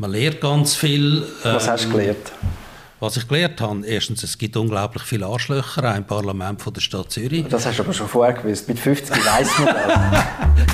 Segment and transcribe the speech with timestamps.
[0.00, 1.26] Man lernt ganz viel.
[1.42, 2.32] Was hast du ähm, gelernt?
[3.00, 6.80] Was ich gelernt habe, erstens, es gibt unglaublich viele Arschlöcher auch im Parlament von der
[6.80, 7.44] Stadt Zürich.
[7.48, 8.68] Das hast du aber schon vorher gewusst.
[8.68, 10.66] Mit 50 weiss man das.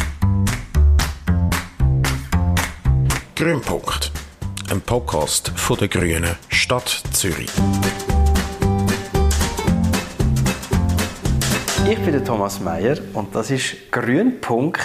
[3.34, 4.12] Grünpunkt.
[4.70, 7.48] Ein Podcast von der Grünen Stadt Zürich.
[11.88, 14.82] Ich bin der Thomas Meyer und das ist Grünpunkt,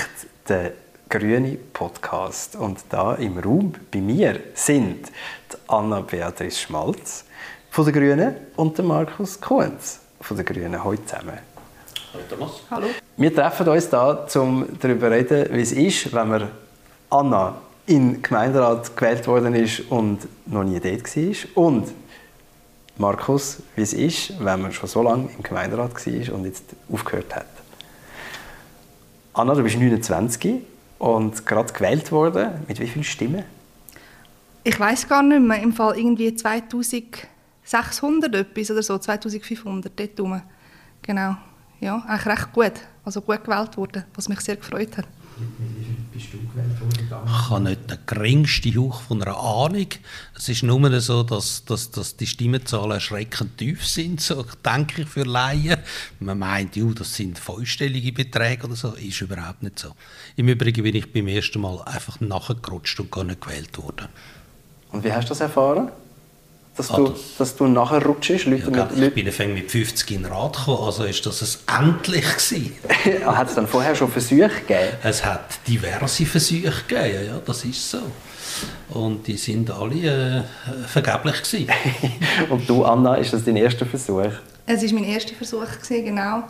[0.48, 0.72] der
[1.10, 2.56] grüne Podcast.
[2.56, 7.26] Und da im Raum bei mir sind die Anna Beatrice Schmalz
[7.72, 10.84] von der Grünen und der Markus Kuhns von der Grünen.
[10.84, 11.40] Heute zusammen.
[12.14, 12.52] Hallo Thomas.
[12.70, 12.88] Hallo.
[13.18, 16.48] Wir treffen uns da, um darüber zu reden, wie es ist, wenn man
[17.10, 17.56] Anna
[17.88, 21.64] in den Gemeinderat gewählt worden ist und noch nie dort war.
[21.64, 21.88] Und
[22.98, 27.36] Markus, wie es ist, wenn man schon so lange im Gemeinderat war und jetzt aufgehört
[27.36, 27.48] hat.
[29.34, 30.62] Anna, du bist 29
[31.00, 32.66] und gerade gewählt worden.
[32.68, 33.44] Mit wie vielen Stimmen?
[34.64, 35.62] Ich weiß gar nicht mehr.
[35.62, 40.42] Im Fall irgendwie 2600 etwas oder so, 2500 dort rum.
[41.02, 41.36] Genau.
[41.80, 42.74] Ja, eigentlich recht gut.
[43.06, 45.08] Also gut gewählt worden, was mich sehr gefreut hat.
[46.20, 47.28] Bist du gewählt worden?
[47.28, 49.88] Ich habe nicht den geringsten Hauch von einer Ahnung.
[50.36, 55.08] Es ist nur so, dass, dass, dass die Stimmenzahlen erschreckend tief sind, so denke ich
[55.08, 55.80] für Laien.
[56.20, 58.90] Man meint, ja, das sind vollstellige Beträge oder so.
[58.96, 59.94] Ist überhaupt nicht so.
[60.36, 64.10] Im Übrigen bin ich beim ersten Mal einfach nachgerutscht und gar nicht gewählt worden.
[64.92, 65.90] Und wie hast du das erfahren?
[66.80, 68.46] Dass Ah, du, das- dass du nachher rutschst?
[68.46, 71.60] Leute Ja, mit, ich bin anfang mit 50 in den Rat gekommen, also ist das
[71.68, 72.74] ein endlich gewesen.
[73.26, 74.94] hat es dann vorher schon Versuche gegeben?
[75.04, 77.98] Es hat diverse Versuche gegeben, ja, das ist so.
[78.98, 81.68] Und die sind alle äh, vergeblich gewesen.
[82.50, 84.24] Und du, Anna, ist das dein erster Versuch?
[84.66, 86.44] Es war mein erster Versuch, gewesen, genau.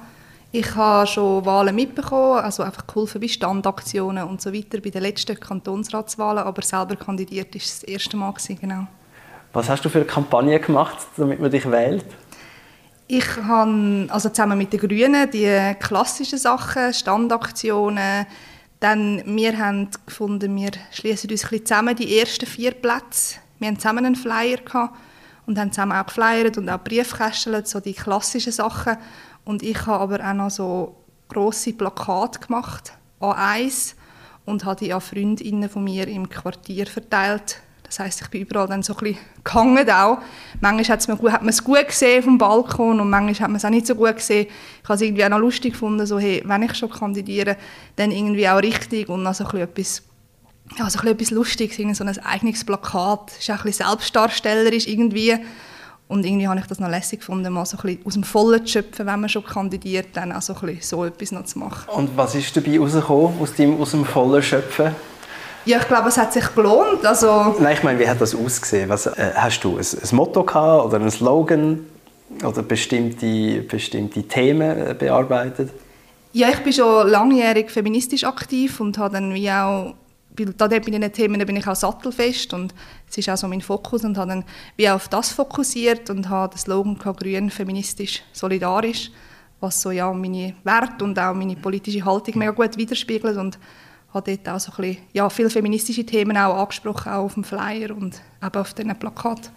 [0.51, 5.01] Ich habe schon Wahlen mitbekommen, also einfach geholfen bei Standaktionen und so weiter, bei den
[5.01, 8.85] letzten Kantonsratswahlen, aber selber kandidiert ist das erste Mal, gewesen, genau.
[9.53, 12.05] Was hast du für eine Kampagne gemacht, damit man dich wählt?
[13.07, 18.27] Ich habe also zusammen mit den Grünen die klassischen Sachen, Standaktionen,
[18.79, 23.37] dann wir haben gefunden, wir schließen uns zusammen die ersten vier Plätze.
[23.57, 24.59] Wir haben zusammen einen Flyer
[25.45, 28.97] und haben zusammen auch geflyert und auch Briefkästelt, so die klassischen Sachen.
[29.43, 30.95] Und ich habe aber auch noch so
[31.27, 33.95] grosse Plakate gemacht, A1,
[34.45, 37.61] und habe die an Freundinnen von mir im Quartier verteilt.
[37.89, 40.19] Das heißt, ich bin überall dann so ein bisschen gehangen auch.
[40.61, 43.55] Manchmal hat's mir gut, hat man es gut gesehen vom Balkon und manchmal hat man
[43.55, 44.45] es auch nicht so gut gesehen.
[44.47, 47.57] Ich habe es irgendwie auch noch lustig gefunden, so, hey, wenn ich schon kandidiere,
[47.95, 50.03] dann irgendwie auch richtig und noch so ein bisschen etwas,
[50.77, 53.31] ja, so ein bisschen etwas Lustiges, so ein eigenes Plakat.
[53.39, 55.35] Ist auch ein selbstdarstellerisch irgendwie.
[56.07, 58.65] Und irgendwie habe ich das noch lässig gefunden, mal so ein bisschen aus dem Vollen
[58.65, 61.59] zu schöpfen, wenn man schon kandidiert, dann auch so, ein bisschen so etwas noch zu
[61.59, 61.87] machen.
[61.91, 64.95] Und was ist dabei rausgekommen aus, deinem, aus dem vollen Schöpfen?
[65.69, 67.05] Ja, ich glaube, es hat sich gelohnt.
[67.05, 68.89] Also, Nein, ich meine, wie hat das ausgesehen?
[68.89, 71.85] Was, äh, hast du ein, ein Motto gehabt oder einen Slogan
[72.43, 75.69] oder bestimmte, bestimmte Themen äh, bearbeitet?
[76.33, 79.93] Ja, ich bin schon langjährig feministisch aktiv und habe dann wie auch
[80.57, 82.73] da bei diesen Themen bin ich auch sattelfest und
[83.07, 86.29] es ist auch so mein Fokus und habe dann wie auch auf das fokussiert und
[86.29, 89.11] habe den Slogan gehabt, grün, feministisch, solidarisch,
[89.59, 93.59] was so ja meine Werte und auch meine politische Haltung mega gut widerspiegelt und
[94.13, 97.43] habe dort auch so ein bisschen, ja, viele feministische Themen auch angesprochen, auch auf dem
[97.43, 99.49] Flyer und eben auf diesen Plakaten.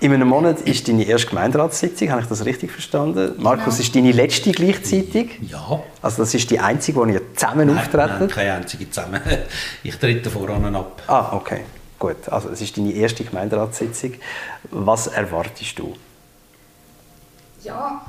[0.00, 3.34] In einem Monat ist deine erste Gemeinderatssitzung, habe ich das richtig verstanden?
[3.38, 5.38] Markus, ist deine letzte gleichzeitig?
[5.48, 5.82] Ja.
[6.00, 9.20] Also das ist die einzige, wo ihr zusammen Nein, nein, keine einzige zusammen.
[9.82, 11.02] Ich trete voran ab.
[11.06, 11.62] Ah, okay.
[11.98, 14.14] Gut, also es ist deine erste Gemeinderatssitzung.
[14.70, 15.94] Was erwartest du?
[17.62, 18.04] Ja,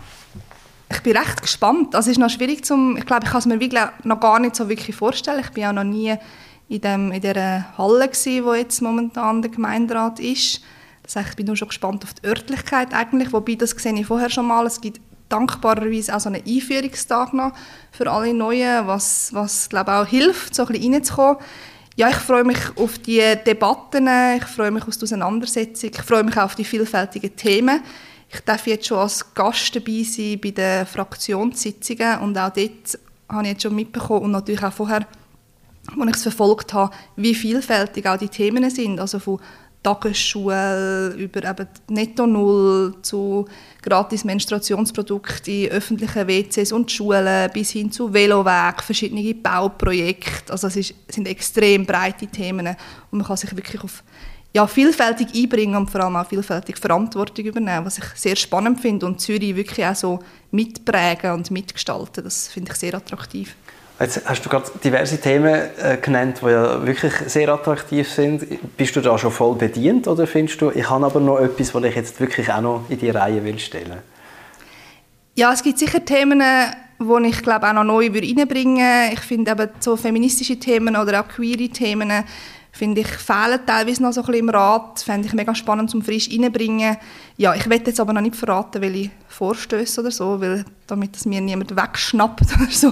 [0.93, 1.93] ich bin recht gespannt.
[1.93, 2.97] Das ist noch schwierig zum.
[2.97, 5.41] Ich glaube, ich kann es mir wirklich noch gar nicht so wirklich vorstellen.
[5.41, 6.15] Ich bin auch noch nie
[6.69, 10.61] in dem in der Halle gsi, wo jetzt momentan der Gemeinderat ist.
[11.03, 13.33] Das heißt, ich bin nur schon gespannt auf die Örtlichkeit eigentlich.
[13.33, 14.65] Wobei das sehe ich vorher schon mal.
[14.65, 17.53] Es gibt dankbarerweise auch so einen Einführungstag noch
[17.91, 21.37] für alle Neuen, was, was glaube auch hilft, so ein bisschen reinzukommen.
[21.95, 26.23] Ja, ich freue mich auf die Debatten, ich freue mich auf die Auseinandersetzung, ich freue
[26.23, 27.81] mich auch auf die vielfältigen Themen.
[28.33, 32.99] Ich darf jetzt schon als Gast dabei sein bei den Fraktionssitzungen und auch dort
[33.29, 35.05] habe ich jetzt schon mitbekommen und natürlich auch vorher,
[35.87, 39.39] als ich es verfolgt habe, wie vielfältig auch die Themen sind, also von
[39.83, 43.45] Tagesschule über eben Netto Null zu
[43.81, 50.53] gratis Menstruationsprodukten in öffentlichen WCs und Schulen bis hin zu Veloweg, verschiedene Bauprojekte.
[50.53, 52.67] Also es ist, sind extrem breite Themen
[53.11, 54.03] und man kann sich wirklich auf
[54.53, 59.07] ja, vielfältig einbringen und vor allem auch vielfältig Verantwortung übernehmen, was ich sehr spannend finde
[59.07, 60.19] und Zürich wirklich auch so
[60.51, 62.23] mitprägen und mitgestalten.
[62.23, 63.55] Das finde ich sehr attraktiv.
[63.99, 68.43] Jetzt hast du gerade diverse Themen äh, genannt, die ja wirklich sehr attraktiv sind.
[68.75, 71.83] Bist du da schon voll bedient oder findest du, ich habe aber noch etwas, was
[71.83, 73.99] ich jetzt wirklich auch noch in die Reihe will stellen?
[75.35, 76.43] Ja, es gibt sicher Themen,
[76.99, 79.13] die ich glaube auch noch neu reinbringen würde.
[79.13, 82.23] Ich finde eben so feministische Themen oder auch queere Themen
[82.73, 84.99] finde ich, fehlen teilweise noch so ein bisschen im Rat.
[84.99, 86.97] Fände ich mega spannend zum frisch reinbringen.
[87.37, 91.25] Ja, ich will jetzt aber noch nicht verraten, welche Vorstöße oder so, weil, damit es
[91.25, 92.91] mir niemand wegschnappt oder so.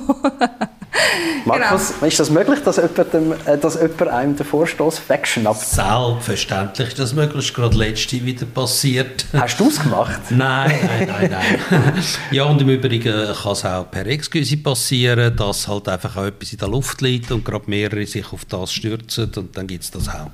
[1.46, 2.08] Markus, genau.
[2.08, 5.62] ist das möglich, dass jemand, dem, äh, dass jemand einem den Vorstoß wegschnappt?
[5.62, 7.36] Selbstverständlich ist das möglich.
[7.36, 9.26] Das ist gerade letzte wieder passiert.
[9.34, 10.20] Hast du es gemacht?
[10.30, 11.32] nein, nein, nein,
[11.70, 11.94] nein.
[12.32, 16.52] ja, und im Übrigen kann es auch per Excuse passieren, dass halt einfach auch etwas
[16.52, 19.92] in der Luft liegt und gerade mehrere sich auf das stürzen und dann gibt es
[19.92, 20.30] das auch.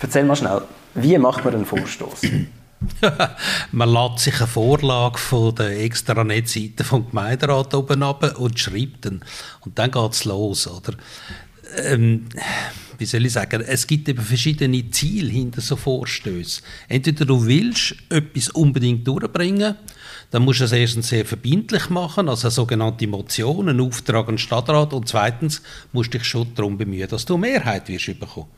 [0.00, 0.62] Erzähl mal schnell,
[0.94, 2.20] wie macht man einen Vorstoß?
[3.72, 9.06] man lädt sich eine Vorlage von der extra Netzseite vom Gemeinderat oben ab und schreibt
[9.06, 9.22] dann.
[9.60, 10.94] Und dann geht es los, oder?
[11.78, 12.26] Ähm,
[12.98, 16.64] wie soll ich sagen, es gibt eben verschiedene Ziele hinter so Vorstößen.
[16.88, 19.76] Entweder du willst etwas unbedingt durchbringen,
[20.30, 24.34] dann musst du es erstens sehr verbindlich machen, also eine sogenannte Motion, einen Auftrag an
[24.34, 28.48] den Stadtrat, und zweitens musst du dich schon darum bemühen, dass du Mehrheit wirst bekommen.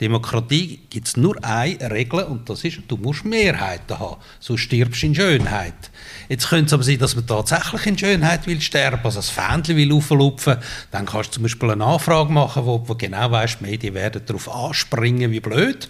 [0.00, 4.16] Demokratie gibt es nur eine Regel und das ist, du musst Mehrheiten haben.
[4.40, 5.90] So stirbst du in Schönheit.
[6.28, 9.76] Jetzt könnte es aber sein, dass man tatsächlich in Schönheit will sterben, also das Fähnchen
[9.76, 10.58] will auflupfen.
[10.90, 14.20] Dann kannst du zum Beispiel eine Nachfrage machen, wo, wo genau weißt, die Medien werden
[14.26, 15.88] darauf anspringen, wie blöd.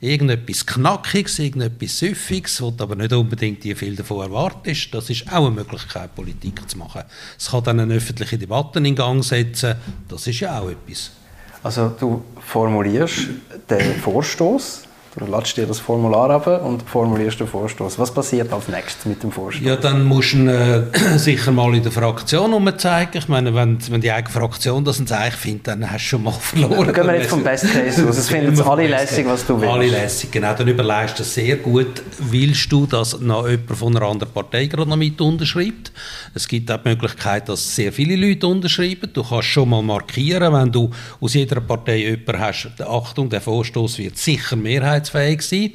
[0.00, 4.94] Irgendetwas Knackiges, irgendetwas Süffiges, wo du aber nicht unbedingt die viel davon erwartest.
[4.94, 7.02] Das ist auch eine Möglichkeit, Politik zu machen.
[7.36, 9.74] Es kann dann eine öffentliche Debatte in Gang setzen.
[10.08, 11.10] Das ist ja auch etwas.
[11.62, 13.28] Also du formulierst
[13.68, 14.82] den Vorstoß
[15.18, 17.98] Du ladest dir das Formular ab und formulierst den Vorstoß.
[17.98, 19.66] Was passiert als nächstes mit dem Vorstoß?
[19.66, 20.84] Ja, dann musst du äh,
[21.18, 23.18] sicher mal in der Fraktion umzeigen.
[23.18, 26.22] Ich meine, wenn, wenn die eigene Fraktion das ein Zeichen findet, dann hast du schon
[26.22, 26.86] mal verloren.
[26.86, 28.18] Dann gehen wir jetzt vom Best Case aus.
[28.18, 29.74] Es finden jetzt alle lässig, was du willst.
[29.74, 30.54] Alle lässig, genau.
[30.54, 34.88] Dann überlegst du sehr gut, willst du, dass noch jemand von einer anderen Partei gerade
[34.88, 35.90] noch mit unterschreibt.
[36.34, 39.10] Es gibt auch die Möglichkeit, dass sehr viele Leute unterschreiben.
[39.12, 40.88] Du kannst schon mal markieren, wenn du
[41.20, 45.72] aus jeder Partei jemanden hast, Achtung, der Vorstoß wird sicher Mehrheit mehrheitsfähig sein.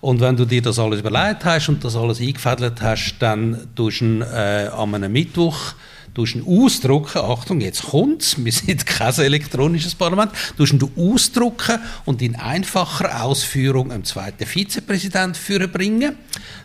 [0.00, 4.00] Und wenn du dir das alles überlegt hast und das alles eingefädelt hast, dann tust
[4.00, 5.74] du äh, an einem Mittwoch
[6.18, 12.20] du ihn ausdrucken, Achtung, jetzt kommt's, wir sind kein elektronisches Parlament, du ihn ausdrucken und
[12.20, 15.70] in einfacher Ausführung einem zweiten Vizepräsident führen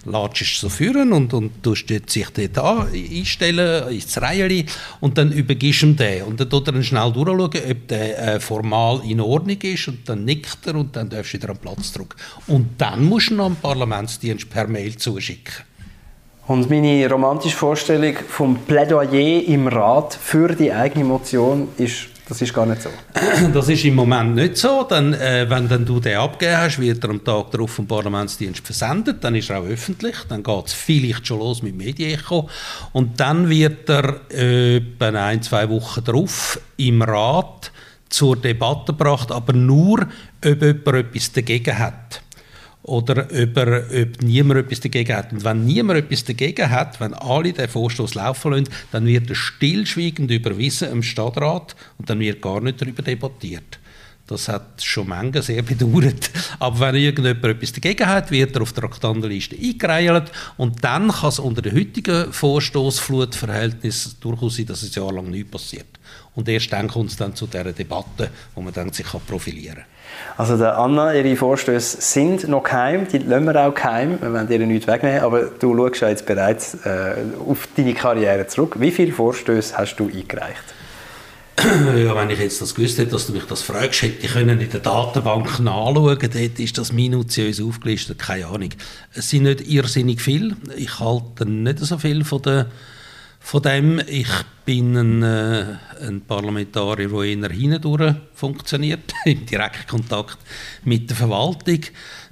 [0.06, 2.58] Latsch es so führen und, und tust sich dort
[2.94, 4.66] einstellen, ins Reihe
[5.00, 6.24] und dann übergibst ihm den.
[6.24, 10.26] Und dann tut er schnell durchschauen, ob der äh, formal in Ordnung ist und dann
[10.26, 12.18] nickt er und dann darfst du wieder am Platz drücken.
[12.48, 15.73] Und dann musst du noch am Parlamentsdienst per Mail zuschicken.
[16.46, 22.54] Und meine romantische Vorstellung vom Plädoyer im Rat für die eigene Motion ist, das ist
[22.54, 22.90] gar nicht so.
[23.54, 24.84] Das ist im Moment nicht so.
[24.84, 28.66] Dann, äh, wenn dann du den abgegeben hast, wird er am Tag darauf vom Parlamentsdienst
[28.66, 29.24] versendet.
[29.24, 30.16] Dann ist er auch öffentlich.
[30.28, 32.50] Dann geht es vielleicht schon los mit Medienecho.
[32.92, 37.72] Und dann wird er äh, etwa ein, zwei Wochen darauf im Rat
[38.10, 40.02] zur Debatte gebracht, aber nur,
[40.46, 42.22] ob jemand etwas dagegen hat
[42.84, 45.32] oder ob, er, ob niemand etwas dagegen hat.
[45.32, 49.36] Und wenn niemand etwas dagegen hat, wenn alle den Vorstoß laufen lassen, dann wird er
[49.36, 53.80] stillschweigend überwiesen im Stadtrat und dann wird gar nicht darüber debattiert.
[54.28, 56.30] Das hat schon Menge sehr bedauert.
[56.60, 61.30] Aber wenn irgendjemand etwas dagegen hat, wird er auf der Traktandenliste eingereiht und dann kann
[61.30, 65.88] es unter den heutigen Vorstoßflutverhältnissen durchaus sein, dass es jahrelang nichts passiert.
[66.36, 69.93] Und erst dann kommt es dann zu dieser Debatte, wo man dann sich profilieren kann.
[70.38, 74.48] Also der Anna, ihre Vorstöße sind noch geheim, die lassen wir auch geheim, wir wollen
[74.48, 77.16] dir nichts wegnehmen, aber du schaust ja jetzt bereits äh,
[77.48, 78.78] auf deine Karriere zurück.
[78.80, 80.64] Wie viele Vorstöße hast du eingereicht?
[81.96, 84.60] Ja, wenn ich jetzt das gewusst hätte, dass du mich das fragst, hätte ich können
[84.60, 88.70] in der Datenbank nachschauen Dort ist das minutiös aufgelistet, keine Ahnung.
[89.14, 90.56] Es sind nicht irrsinnig viel.
[90.76, 92.68] Ich halte nicht so viel von der
[93.44, 94.30] von dem, ich
[94.66, 100.38] bin ein, äh, ein Parlamentarier, der eher hindurch funktioniert, im direkten Kontakt
[100.86, 101.80] mit der Verwaltung.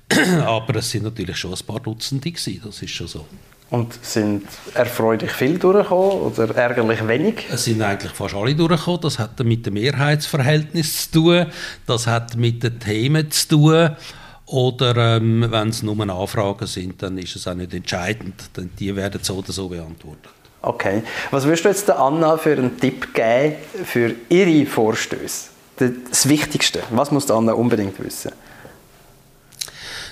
[0.45, 3.25] Aber es sind natürlich schon ein paar Dutzende gewesen, das ist schon so.
[3.69, 7.45] Und sind erfreulich viel durchgekommen oder ärgerlich wenig?
[7.49, 9.01] Es sind eigentlich fast alle durchgekommen.
[9.01, 11.45] Das hat mit dem Mehrheitsverhältnis zu tun,
[11.85, 13.89] das hat mit den Themen zu tun.
[14.45, 18.93] Oder ähm, wenn es nur Anfragen sind, dann ist es auch nicht entscheidend, denn die
[18.93, 20.40] werden so oder so beantwortet.
[20.61, 21.03] Okay.
[21.31, 25.49] Was würdest du jetzt der Anna für einen Tipp geben für ihre Vorstöße?
[26.09, 26.83] Das Wichtigste.
[26.91, 28.31] Was muss Anna unbedingt wissen?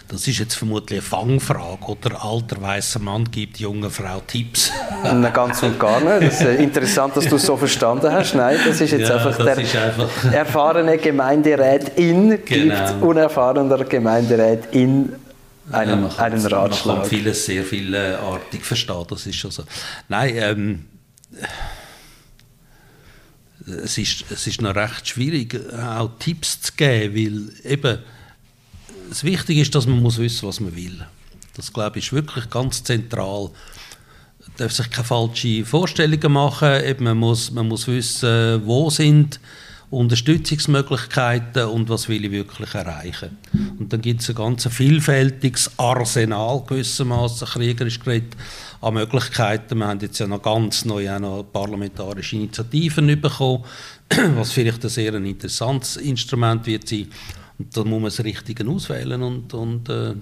[0.08, 1.86] Das ist jetzt vermutlich eine Fangfrage.
[1.86, 4.72] Oder alter weißer Mann gibt junge Frau Tipps.
[5.04, 6.32] Nein, ganz und gar nicht.
[6.32, 8.34] Das ist interessant, dass du es so verstanden hast.
[8.34, 12.44] Nein, das ist jetzt ja, einfach der einfach erfahrene Gemeinderat in genau.
[12.44, 15.14] gibt unerfahrener Gemeinderat in
[15.72, 16.86] einen, ja, einen Ratschlag.
[16.86, 19.64] Man kann vieles sehr vielartig verstehen, das ist schon so.
[20.08, 20.86] Nein, ähm,
[23.66, 28.00] es ist, es ist noch recht schwierig, auch Tipps zu geben, weil eben
[29.10, 31.06] das Wichtige ist, dass man muss wissen, was man will.
[31.56, 33.50] Das glaube ich ist wirklich ganz zentral.
[34.40, 36.84] Man darf sich keine falschen Vorstellungen machen.
[36.84, 39.40] Eben man, muss, man muss wissen, wo sind
[39.92, 43.38] Unterstützungsmöglichkeiten und was will ich wirklich erreichen.
[43.80, 48.36] Und dann gibt es ein ganz vielfältiges Arsenal gewissermaßen kriegerisch geredet
[48.82, 49.80] an Möglichkeiten.
[49.80, 53.64] Wir haben jetzt ja noch ganz neu auch noch parlamentarische Initiativen bekommen,
[54.36, 57.08] was vielleicht ein sehr interessantes Instrument wird sein.
[57.58, 60.14] Und da muss man das Richtige auswählen und, und äh,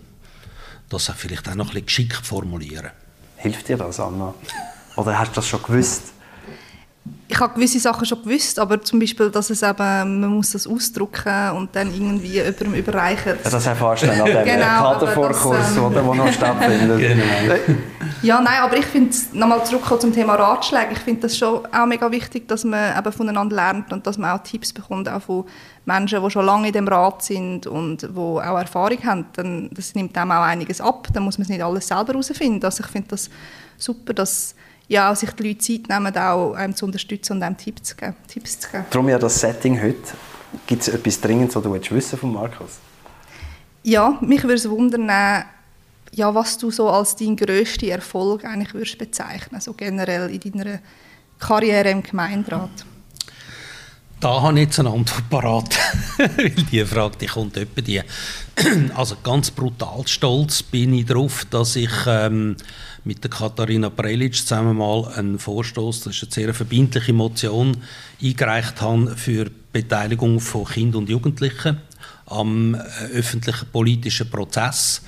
[0.89, 2.91] das vielleicht auch noch ein bisschen geschickt formulieren.
[3.35, 4.33] Hilft dir das, Anna?
[4.95, 6.13] Oder hast du das schon gewusst?
[7.29, 10.65] Ich habe gewisse Sachen schon gewusst, aber zum Beispiel, dass es eben, man muss das
[10.65, 13.33] ausdrucken und dann irgendwie jemandem überreichen.
[13.43, 16.99] Ja, das erfährst du dann an dem genau, Kadervorkurs, ähm, der noch stattfindet.
[16.99, 17.69] genau.
[18.21, 21.85] Ja, nein, aber ich finde, nochmal zurückkommen zum Thema Ratschläge, ich finde das schon auch
[21.85, 25.45] mega wichtig, dass man eben voneinander lernt und dass man auch Tipps bekommt, auch von
[25.85, 29.25] Menschen, die schon lange in dem Rat sind und die auch Erfahrung haben.
[29.33, 32.63] Dann, das nimmt einem auch einiges ab, dann muss man es nicht alles selber herausfinden.
[32.63, 33.29] Also ich finde das
[33.77, 34.55] super, dass
[34.87, 38.15] ja, sich die Leute Zeit nehmen, auch einem zu unterstützen und einem Tipps zu geben.
[38.27, 38.85] Tipps zu geben.
[38.89, 39.97] Darum ja das Setting heute.
[40.65, 42.79] Gibt es etwas Dringendes, was du wissen von Markus?
[43.83, 45.07] Ja, mich würde es wundern,
[46.13, 50.79] ja, was du so als deinen grössten Erfolg eigentlich würdest bezeichnen, so generell in deiner
[51.39, 52.85] Karriere im Gemeinderat.
[54.19, 55.77] Da habe ich jetzt eine Antwort parat,
[56.17, 58.01] weil die Frage die kommt etwa die.
[58.95, 62.57] Also ganz brutal stolz bin ich darauf, dass ich ähm,
[63.07, 67.77] mit der Katharina Prelic zusammen mal einen Vorstoß, das ist eine sehr verbindliche Motion,
[68.21, 71.79] eingereicht haben für Beteiligung von Kindern und Jugendlichen
[72.25, 72.79] am äh,
[73.13, 75.01] öffentlichen politischen Prozess.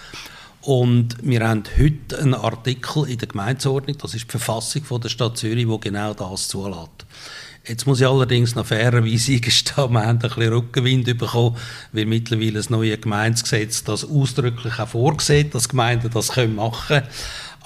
[0.62, 5.10] Und wir haben heute einen Artikel in der Gemeindeordnung, das ist die Verfassung von der
[5.10, 7.06] Stadt Zürich, wo genau das zulässt.
[7.68, 11.58] Jetzt muss ich allerdings noch fairerweise eingestehen, wir haben ein bisschen Rückenwind bekommen,
[11.91, 17.08] weil mittlerweile das neue Gemeindegesetz das ausdrücklich auch vorgesehen, dass Gemeinden das machen können.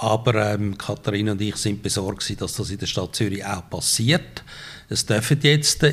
[0.03, 4.43] Aber ähm, Katharina und ich sind besorgt, dass das in der Stadt Zürich auch passiert.
[4.89, 5.85] Es dürfen jetzt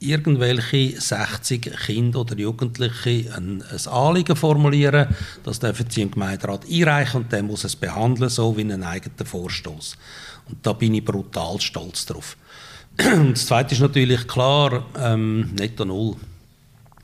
[0.00, 5.14] irgendwelche 60 Kinder oder Jugendliche ein, ein Anliegen formulieren.
[5.44, 9.26] Das dürfen sie im Gemeinderat einreichen und der muss es behandeln, so wie einen eigenen
[9.26, 9.98] Vorstoß.
[10.48, 12.38] Und da bin ich brutal stolz drauf.
[12.98, 16.16] Und das Zweite ist natürlich klar, ähm, netto null.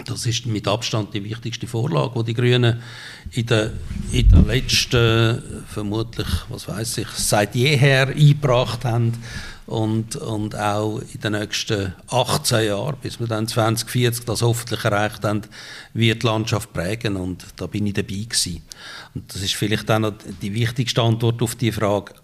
[0.04, 2.82] Das ist mit Abstand die wichtigste Vorlage, die die Grünen
[3.30, 3.70] in den,
[4.10, 9.12] in den letzten, vermutlich, was weiß ich, seit jeher eingebracht haben
[9.66, 15.24] und, und auch in den nächsten 18 Jahren, bis wir dann 2040 das hoffentlich erreicht
[15.24, 15.42] haben,
[15.94, 18.62] wird die Landschaft prägen und da bin ich dabei gewesen.
[19.14, 22.14] Und das ist vielleicht noch die wichtigste Antwort auf die Frage.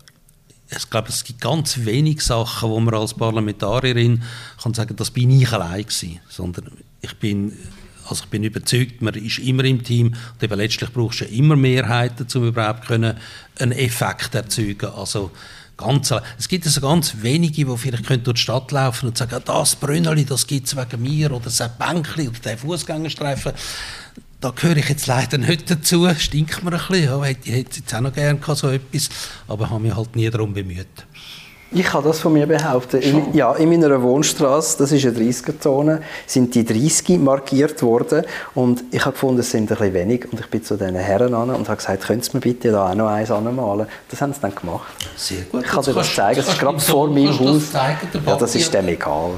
[0.77, 4.23] Ich glaube, es gibt ganz wenig Sachen, wo man als Parlamentarierin
[4.62, 7.53] kann sagen, das bin ich allein gewesen, sondern ich bin
[8.09, 11.55] also ich bin überzeugt, man ist immer im Team und eben letztlich brauchst du immer
[11.55, 13.17] Mehrheiten, um überhaupt können
[13.59, 15.31] einen Effekt erzeugen Also
[15.77, 19.41] ganz, es gibt also ganz wenige, die vielleicht können durch die Stadt laufen und sagen,
[19.45, 23.53] das Brünneli, das gibt es wegen mir oder das Bänkli oder der Fußgängerstreifen.
[24.40, 27.25] Da gehöre ich jetzt leider nicht dazu, stinkt mir ein bisschen.
[27.44, 29.11] Ich hätte jetzt auch noch gerne so etwas,
[29.47, 30.87] aber habe mich halt nie darum bemüht.
[31.73, 33.00] Ich kann das von mir behaupten.
[33.00, 38.82] In, ja, in meiner Wohnstraße, das ist eine 30er-Zone, sind die 30 markiert worden und
[38.90, 41.50] ich habe gefunden, es sind ein bisschen wenig und ich bin zu diesen Herren an
[41.50, 43.87] und habe gesagt, können Sie mir bitte da auch noch eins anmalen?
[44.09, 44.90] Das haben sie dann gemacht.
[45.16, 45.62] Sehr gut.
[45.62, 47.70] Ich kann dir das zeigen, das ist gerade vor meinem Haus.
[47.70, 49.32] Das ja, das ist dem egal.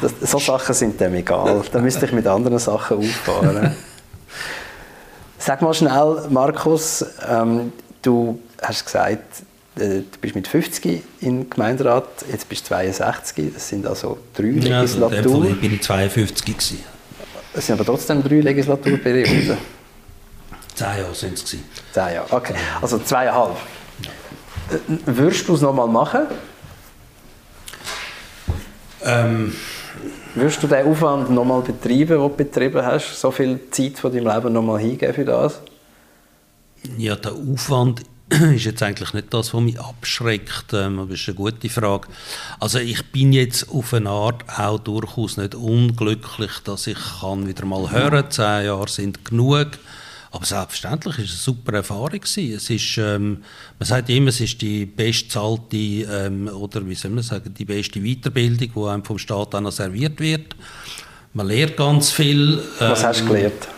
[0.00, 1.62] Das, so Sachen sind dem egal.
[1.70, 3.76] Da müsste ich mit anderen Sachen auffahren.
[5.44, 9.42] Sag mal schnell, Markus, ähm, du hast gesagt,
[9.74, 14.50] äh, du bist mit 50 im Gemeinderat, jetzt bist du 62, das sind also drei
[14.50, 15.48] ja, Legislaturen.
[15.48, 16.84] Ja, bin ich 52 gewesen.
[17.54, 19.58] Es sind aber trotzdem drei Legislaturperioden.
[20.76, 21.60] Zehn Jahre sind es Zehn
[21.96, 22.54] Jahre, okay.
[22.80, 23.56] Also zweieinhalb.
[24.00, 24.76] Ja.
[24.76, 26.20] Äh, würdest du es nochmal machen?
[29.04, 29.56] Ähm,
[30.34, 33.20] Würdest du den Aufwand nochmal betreiben, den du betrieben hast?
[33.20, 35.60] So viel Zeit von deinem Leben nochmal hingeben für das?
[36.96, 40.72] Ja, der Aufwand ist jetzt eigentlich nicht das, was mich abschreckt.
[40.72, 42.08] Ähm, das ist eine gute Frage.
[42.60, 47.66] Also ich bin jetzt auf eine Art auch durchaus nicht unglücklich, dass ich kann wieder
[47.66, 49.68] mal hören, zehn Jahre sind genug.
[50.32, 52.54] Aber selbstverständlich ist es eine super Erfahrung gewesen.
[52.54, 53.42] Es ist, ähm,
[53.78, 58.00] man sagt immer, es ist die bestzahlte ähm, oder wie soll man sagen, die beste
[58.00, 60.56] Weiterbildung, die einem vom Staat auch noch serviert wird.
[61.34, 62.62] Man lernt ganz viel.
[62.80, 63.68] Ähm, Was hast du ähm, gelernt?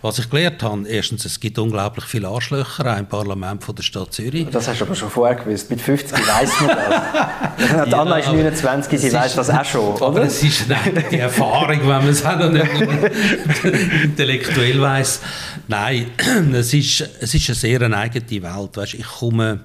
[0.00, 4.12] Was ich gelernt habe, erstens, es gibt unglaublich viele Arschlöcher im Parlament von der Stadt
[4.12, 4.46] Zürich.
[4.48, 5.68] Das hast du aber schon vorher gewusst.
[5.70, 7.70] Mit 50 weiß man das.
[7.90, 10.06] ja, Anna ist 29, sie weiß das auch schon, oder?
[10.06, 10.66] Aber es ist
[11.10, 12.70] die Erfahrung, wenn man es auch noch nicht
[14.04, 15.20] intellektuell weiß.
[15.66, 16.12] Nein,
[16.52, 18.76] es ist, es ist eine sehr eigene Welt.
[18.76, 19.64] Weißt, ich komme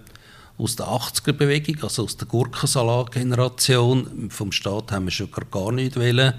[0.57, 4.31] aus der 80er-Bewegung, also aus der Gurkensalat-Generation.
[4.31, 6.33] Vom Staat haben wir schon gar nicht wollen.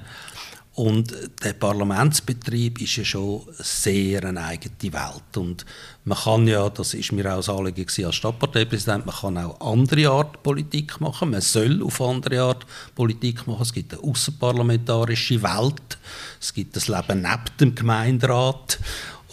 [0.74, 1.14] Und
[1.44, 5.36] der Parlamentsbetrieb ist ja schon sehr eine eigene Welt.
[5.36, 5.64] Und
[6.04, 10.08] man kann ja, das ist mir auch das Anliegen als Stadtparteipräsident, man kann auch andere
[10.08, 11.30] Art Politik machen.
[11.30, 12.66] Man soll auf andere Art
[12.96, 13.62] Politik machen.
[13.62, 15.98] Es gibt eine außerparlamentarische Welt.
[16.40, 18.80] Es gibt das Leben neben dem Gemeinderat.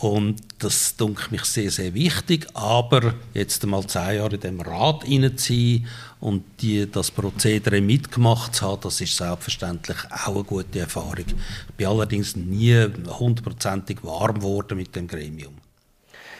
[0.01, 2.47] Und das denke mich sehr, sehr wichtig.
[2.55, 5.03] Aber jetzt einmal zehn Jahre in dem Rat
[5.37, 5.87] sein
[6.19, 11.25] und die, das Prozedere mitgemacht zu haben, das ist selbstverständlich auch eine gute Erfahrung.
[11.27, 12.87] Ich bin allerdings nie
[13.19, 15.53] hundertprozentig warm geworden mit dem Gremium.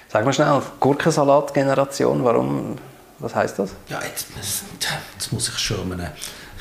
[0.09, 2.77] Sag mal schnell, Gurkensalat-Generation, warum,
[3.19, 3.75] was heißt das?
[3.89, 4.27] Ja, jetzt,
[5.13, 6.09] jetzt muss ich schon einen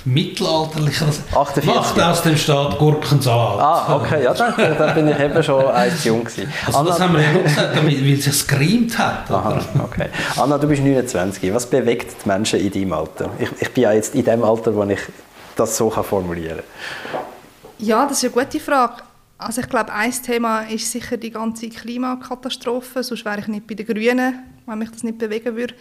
[0.05, 1.07] mittelalterlicher.
[1.07, 1.65] 48.
[1.65, 3.61] Macht aus dem Staat Gurkensalat.
[3.61, 6.53] Ah, okay, ja, dann, dann bin ich eben schon eins jung gewesen.
[6.67, 9.31] Also Anna, das haben wir ja noch gesagt, weil es es gerimt hat.
[9.31, 10.09] Aha, okay.
[10.37, 11.53] Anna, du bist 29.
[11.55, 13.31] Was bewegt die Menschen in deinem Alter?
[13.39, 15.01] Ich, ich bin ja jetzt in dem Alter, wo ich
[15.57, 16.61] das so formulieren
[17.13, 17.21] kann.
[17.79, 19.03] Ja, das ist eine gute Frage.
[19.39, 23.03] Also ich glaube, ein Thema ist sicher die ganze Klimakatastrophe.
[23.03, 25.75] Sonst wäre ich nicht bei den Grünen, wenn mich das nicht bewegen würde.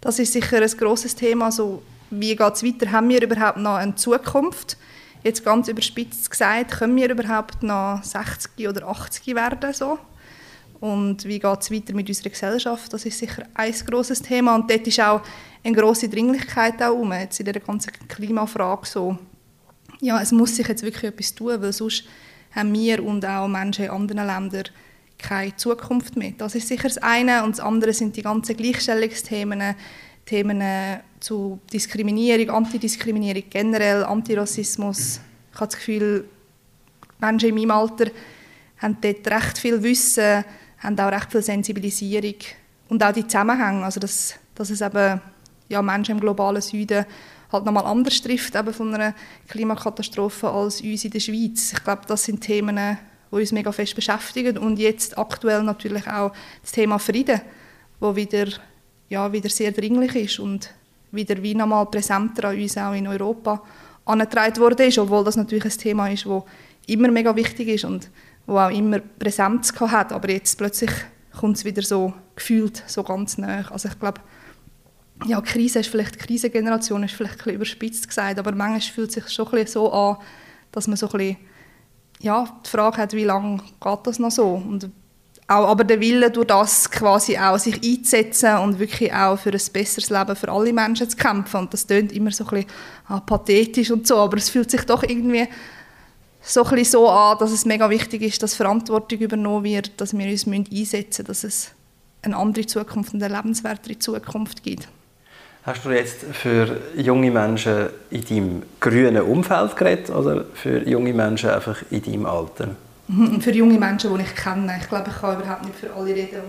[0.00, 1.52] Das ist sicher ein grosses Thema.
[1.52, 1.82] So
[2.12, 2.92] wie geht es weiter?
[2.92, 4.76] Haben wir überhaupt noch eine Zukunft?
[5.24, 9.72] Jetzt ganz überspitzt gesagt, können wir überhaupt noch 60 oder 80 werden?
[9.72, 9.98] So?
[10.80, 12.92] Und wie geht es weiter mit unserer Gesellschaft?
[12.92, 14.56] Das ist sicher ein grosses Thema.
[14.56, 15.22] Und dort ist auch
[15.64, 18.86] eine grosse Dringlichkeit auch um, jetzt in der ganzen Klimafrage.
[18.86, 19.16] So,
[20.00, 22.04] ja, es muss sich jetzt wirklich etwas tun, weil sonst
[22.50, 24.64] haben wir und auch Menschen in anderen Ländern
[25.18, 26.32] keine Zukunft mehr.
[26.36, 27.44] Das ist sicher das eine.
[27.44, 29.76] Und das andere sind die ganzen Gleichstellungsthemen,
[30.24, 35.20] Themen äh, zu Diskriminierung, Antidiskriminierung generell, Antirassismus.
[35.52, 36.24] Ich habe das Gefühl,
[37.18, 38.10] Menschen in meinem Alter
[38.78, 40.44] haben dort recht viel Wissen,
[40.78, 42.34] haben auch recht viel Sensibilisierung
[42.88, 45.20] und auch die Zusammenhänge, also dass, dass es eben
[45.68, 47.06] ja, Menschen im globalen Süden
[47.52, 49.14] halt nochmal anders trifft eben von einer
[49.48, 51.72] Klimakatastrophe als uns in der Schweiz.
[51.72, 52.98] Ich glaube, das sind Themen,
[53.30, 56.32] die uns mega fest beschäftigen und jetzt aktuell natürlich auch
[56.62, 57.40] das Thema Frieden,
[58.00, 58.46] wo wieder
[59.12, 60.70] ja, wieder sehr dringlich ist und
[61.10, 63.62] wieder wie nochmal präsenter an uns auch in Europa
[64.06, 66.42] angetragen ist, obwohl das natürlich ein Thema ist, das
[66.86, 68.08] immer mega wichtig ist und
[68.46, 70.90] wo auch immer Präsenz hat, aber jetzt plötzlich
[71.38, 73.70] kommt es wieder so gefühlt so ganz nah.
[73.70, 74.22] Also ich glaube,
[75.26, 79.08] ja, Krise ist vielleicht, die Krisengeneration ist vielleicht ein bisschen überspitzt gesagt, aber manchmal fühlt
[79.10, 80.16] es sich schon ein bisschen so an,
[80.72, 81.36] dass man so ein bisschen,
[82.20, 84.90] ja, die Frage hat, wie lange geht das noch so und
[85.54, 89.60] auch, aber der Wille, durch das quasi auch sich einzusetzen und wirklich auch für ein
[89.72, 91.60] besseres Leben für alle Menschen zu kämpfen.
[91.60, 92.70] Und das klingt immer so ein bisschen
[93.08, 95.46] ah, pathetisch und so, aber es fühlt sich doch irgendwie
[96.42, 100.16] so, ein bisschen so an, dass es mega wichtig ist, dass Verantwortung übernommen wird, dass
[100.16, 101.70] wir uns einsetzen müssen, dass es
[102.22, 104.88] eine andere Zukunft und eine lebenswertere Zukunft gibt.
[105.64, 111.50] Hast du jetzt für junge Menschen in deinem grünen Umfeld geredet oder für junge Menschen
[111.50, 112.70] einfach in deinem Alter?
[113.08, 114.74] Mhm, für junge Menschen, die ich kenne.
[114.80, 116.42] Ich glaube, ich kann überhaupt nicht für alle reden.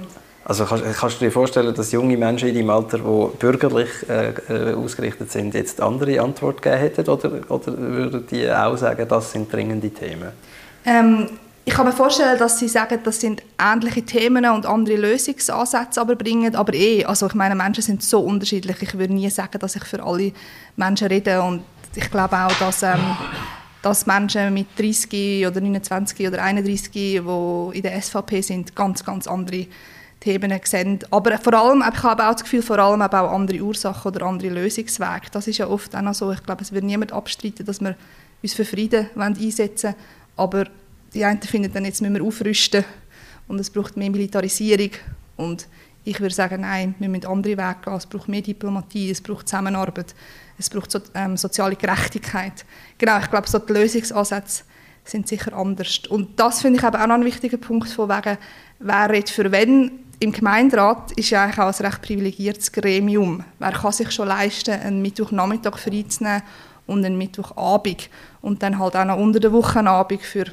[0.45, 4.29] also kannst, kannst, du dir vorstellen, dass junge Menschen in deinem Alter, die bürgerlich äh,
[4.49, 7.09] äh, ausgerichtet sind, jetzt andere Antwort gegeben hätten?
[7.09, 10.29] Oder, oder würden die auch sagen, das sind dringende Themen?
[10.85, 11.29] Ähm,
[11.65, 16.15] ich kann mir vorstellen, dass sie sagen, das sind ähnliche Themen und andere Lösungsansätze aber
[16.15, 16.55] bringen.
[16.55, 18.81] Aber eh, also ich meine, Menschen sind so unterschiedlich.
[18.81, 20.33] Ich würde nie sagen, dass ich für alle
[20.75, 21.41] Menschen rede.
[21.41, 21.63] Und
[21.95, 22.99] ich glaube auch, dass ähm,
[23.83, 29.27] dass Menschen mit 30 oder 29 oder 31, die in der SVP sind, ganz, ganz
[29.27, 29.67] andere
[30.21, 30.99] Themen sehen.
[31.11, 34.53] Aber vor allem, ich habe auch das Gefühl, vor allem auch andere Ursachen oder andere
[34.53, 35.27] Lösungswege.
[35.31, 36.31] Das ist ja oft auch so.
[36.31, 37.95] Ich glaube, es wird niemand abstreiten, dass wir
[38.41, 39.95] uns für Frieden einsetzen wollen.
[40.37, 40.63] Aber
[41.13, 42.85] die einen finden dann, jetzt müssen wir aufrüsten
[43.49, 44.91] und es braucht mehr Militarisierung.
[45.35, 45.67] Und
[46.05, 47.93] ich würde sagen, nein, wir müssen andere Wege gehen.
[47.93, 50.15] Es braucht mehr Diplomatie, es braucht Zusammenarbeit
[50.63, 52.65] es braucht so, ähm, soziale Gerechtigkeit.
[52.97, 54.63] Genau, ich glaube, so die Lösungsansätze
[55.03, 56.01] sind sicher anders.
[56.09, 58.37] Und das finde ich aber auch noch ein wichtiger Punkt, von wegen,
[58.79, 59.99] wer redet für wen.
[60.19, 63.43] Im Gemeinderat ist ja eigentlich auch ein recht privilegiertes Gremium.
[63.59, 66.43] Wer kann sich schon leisten, einen Mittwochnachmittag freizunehmen
[66.87, 68.09] und einen Mittwochabend
[68.41, 70.45] und dann halt auch noch unter der Woche Abend für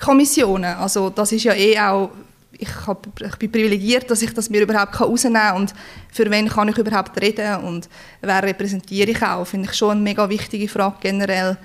[0.00, 0.74] Kommissionen.
[0.76, 2.10] Also das ist ja eh auch
[2.52, 5.74] ich, hab, ich bin privilegiert, dass ich das mir überhaupt herausnehmen kann und
[6.12, 7.88] für wen kann ich überhaupt reden und
[8.20, 11.56] wer repräsentiere ich auch, finde ich schon eine mega wichtige Frage generell.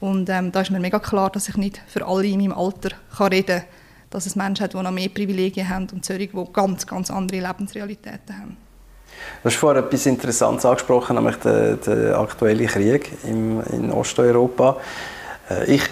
[0.00, 2.90] Und ähm, da ist mir mega klar, dass ich nicht für alle in meinem Alter
[3.16, 3.68] kann reden kann,
[4.08, 7.40] dass es Menschen hat, die noch mehr Privilegien haben und solche, die ganz, ganz andere
[7.40, 8.56] Lebensrealitäten haben.
[9.42, 14.78] Du hast vorhin etwas Interessantes angesprochen, nämlich den, den aktuellen Krieg im, in Osteuropa.
[15.50, 15.82] Äh, ich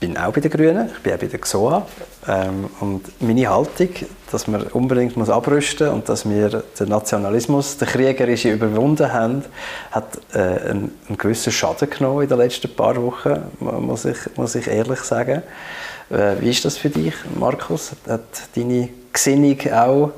[0.00, 1.86] bin auch bei den Grünen, ich bin auch bei der GSOA.
[2.28, 3.88] Ähm, und meine Haltung,
[4.30, 9.44] dass man unbedingt muss abrüsten und dass wir den Nationalismus, den kriegerischen überwunden haben,
[9.90, 14.54] hat äh, einen, einen, gewissen Schaden genommen in den letzten paar Wochen, muss ich, muss
[14.54, 15.42] ich ehrlich sagen.
[16.10, 17.92] Äh, wie ist das für dich, Markus?
[18.08, 18.22] Hat
[18.54, 20.12] deine Gesinnung auch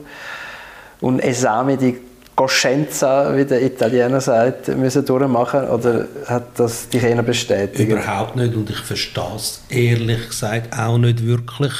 [1.00, 2.07] und Esame die
[2.38, 7.90] Coscienza, wie der Italiener sagt, müssen durchmachen oder hat das dich eher bestätigt?
[7.90, 11.72] Überhaupt nicht und ich verstehe es ehrlich gesagt auch nicht wirklich,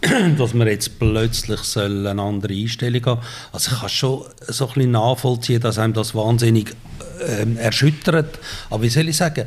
[0.38, 3.20] dass man jetzt plötzlich soll eine andere Einstellung haben
[3.52, 6.74] Also ich kann schon so ein bisschen nachvollziehen, dass einem das wahnsinnig
[7.20, 8.38] äh, erschüttert.
[8.70, 9.44] Aber wie soll ich sagen,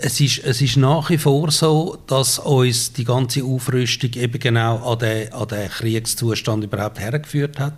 [0.00, 4.92] es ist, es ist nach wie vor so, dass uns die ganze Aufrüstung eben genau
[4.92, 7.74] an den, an den Kriegszustand überhaupt hergeführt hat.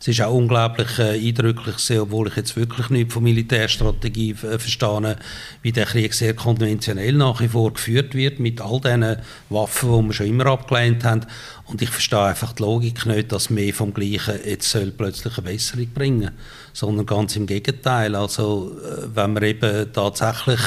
[0.00, 4.58] Es ist auch unglaublich äh, eindrücklich sehr, obwohl ich jetzt wirklich nicht von Militärstrategie äh,
[4.58, 5.16] verstehe,
[5.62, 9.16] wie der Krieg sehr konventionell nach wie vor geführt wird, mit all diesen
[9.50, 11.26] Waffen, die wir schon immer abgelehnt haben.
[11.66, 15.50] Und ich verstehe einfach die Logik nicht, dass mehr vom Gleichen jetzt soll plötzlich eine
[15.50, 16.30] Besserung bringen
[16.72, 18.14] sondern ganz im Gegenteil.
[18.14, 20.60] Also, äh, wenn wir eben tatsächlich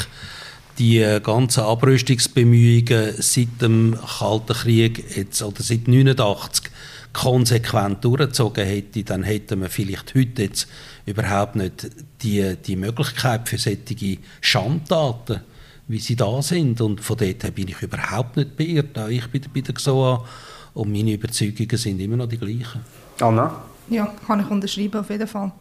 [0.78, 6.72] die ganzen Abrüstungsbemühungen seit dem Kalten Krieg jetzt, oder seit 1989
[7.14, 10.68] konsequent durchgezogen hätte, dann hätten wir vielleicht heute jetzt
[11.06, 11.90] überhaupt nicht
[12.24, 15.42] die, die Möglichkeit für solche Schandtaten,
[15.88, 16.80] wie sie da sind.
[16.82, 18.98] Und von dort her bin ich überhaupt nicht beirrt.
[18.98, 20.24] Auch ich bin bei der GSOA
[20.74, 22.82] und meine Überzeugungen sind immer noch die gleichen.
[23.20, 23.62] Anna?
[23.90, 25.52] Ja, kann ich unterschreiben, auf jeden Fall.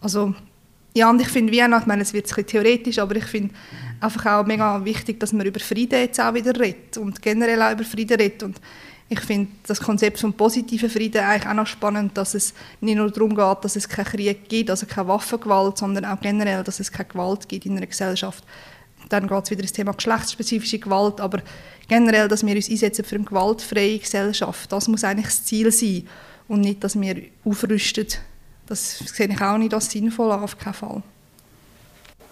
[0.00, 0.34] Also,
[0.96, 3.54] ja, und ich finde, auch, ich meine, es wird ein theoretisch, aber ich finde
[4.00, 7.72] einfach auch mega wichtig, dass man über Frieden jetzt auch wieder redet und generell auch
[7.72, 8.42] über Frieden redet.
[8.44, 8.58] Und
[9.10, 13.10] ich finde das Konzept vom positiven Frieden eigentlich auch noch spannend, dass es nicht nur
[13.10, 16.90] darum geht, dass es keinen Krieg gibt, also keine Waffengewalt, sondern auch generell, dass es
[16.90, 18.42] keine Gewalt gibt in einer Gesellschaft.
[19.10, 21.42] Dann geht es wieder ins Thema geschlechtsspezifische Gewalt, aber
[21.88, 26.08] generell, dass wir uns einsetzen für eine gewaltfreie Gesellschaft, das muss eigentlich das Ziel sein
[26.48, 28.06] und nicht, dass wir aufrüsten.
[28.66, 31.02] Das sehe ich auch nicht als sinnvoll, auf keinen Fall.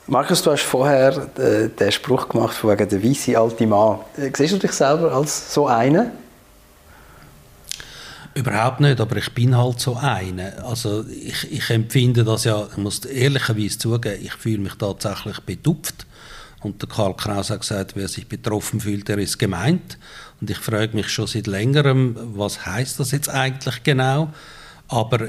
[0.07, 4.01] Markus, du hast vorher äh, den Spruch gemacht von wegen der weiße alte Mann.
[4.18, 6.11] Äh, siehst du dich selber als so einen?
[8.35, 10.64] Überhaupt nicht, aber ich bin halt so einer.
[10.66, 16.05] Also ich, ich empfinde das ja, ich muss ehrlicherweise zugeben, ich fühle mich tatsächlich betupft.
[16.61, 19.99] Und der Karl Kraus hat gesagt, wer sich betroffen fühlt, der ist gemeint.
[20.40, 24.33] Und ich frage mich schon seit längerem, was heißt das jetzt eigentlich genau?
[24.88, 25.29] Aber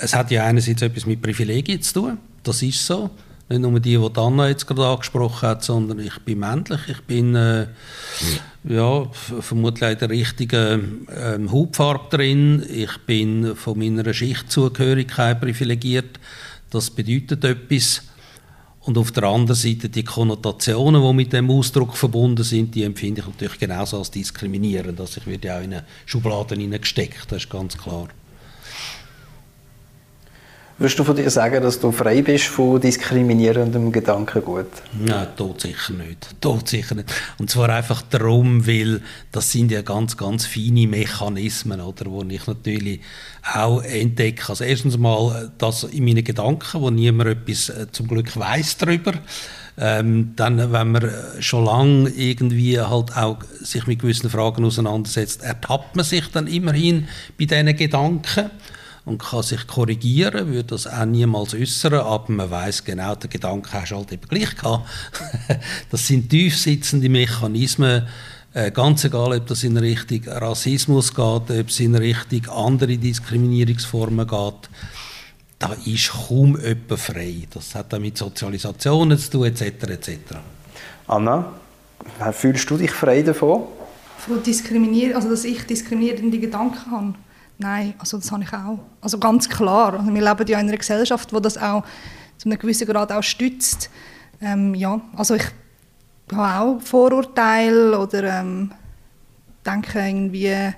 [0.00, 2.18] es hat ja einerseits etwas mit Privilegien zu tun.
[2.42, 3.10] Das ist so.
[3.48, 6.80] Nicht nur die, die Anna jetzt gerade angesprochen hat, sondern ich bin männlich.
[6.88, 7.66] Ich bin äh,
[8.64, 12.62] ja, vermutlich in der richtigen ähm, Hautfarbe drin.
[12.68, 16.20] Ich bin von meiner Schichtzugehörigkeit privilegiert.
[16.68, 18.02] Das bedeutet etwas.
[18.80, 23.22] Und auf der anderen Seite die Konnotationen, die mit dem Ausdruck verbunden sind, die empfinde
[23.22, 25.00] ich natürlich genauso als diskriminierend.
[25.00, 28.08] Also ich werde ja auch in eine Schublade hineingesteckt, das ist ganz klar.
[30.80, 34.68] Würdest du von dir sagen, dass du frei bist von diskriminierendem Gedankengut?
[34.96, 36.28] Nein, tot sicher nicht.
[36.40, 37.12] Tot sicher nicht.
[37.38, 39.00] Und zwar einfach darum, weil
[39.32, 43.00] das sind ja ganz, ganz feine Mechanismen, oder, wo ich natürlich
[43.42, 44.50] auch entdecke.
[44.50, 49.14] Also erstens mal das in meinen Gedanken, wo niemand etwas äh, zum Glück weiß darüber.
[49.76, 51.10] Ähm, dann, wenn man
[51.40, 57.08] schon lange irgendwie halt auch sich mit gewissen Fragen auseinandersetzt, ertappt man sich dann immerhin
[57.36, 58.50] bei diesen Gedanken
[59.08, 63.72] und kann sich korrigieren, würde das auch niemals äußern, aber man weiß genau, der Gedanke
[63.72, 64.86] hast du halt eben gleich gehabt.
[65.90, 68.06] das sind tiefsitzende Mechanismen,
[68.54, 74.26] äh, ganz egal, ob das in Richtung Rassismus geht, ob es in Richtung andere Diskriminierungsformen
[74.26, 74.70] geht,
[75.58, 77.46] da ist kaum jemand frei.
[77.52, 79.62] Das hat auch mit Sozialisationen zu tun, etc.
[79.62, 80.10] etc.
[81.06, 81.52] Anna,
[82.32, 83.64] fühlst du dich frei davon?
[84.18, 87.14] Von diskriminieren, also dass ich diskriminierende Gedanken habe?
[87.58, 88.78] Nein, also das habe ich auch.
[89.00, 89.94] Also ganz klar.
[89.94, 91.84] Also wir leben ja in einer Gesellschaft, die das auch
[92.36, 93.90] zu einem gewissen Grad auch stützt.
[94.40, 95.44] Ähm, ja, also ich
[96.32, 98.70] habe auch Vorurteile oder ähm,
[99.66, 100.72] denke irgendwie,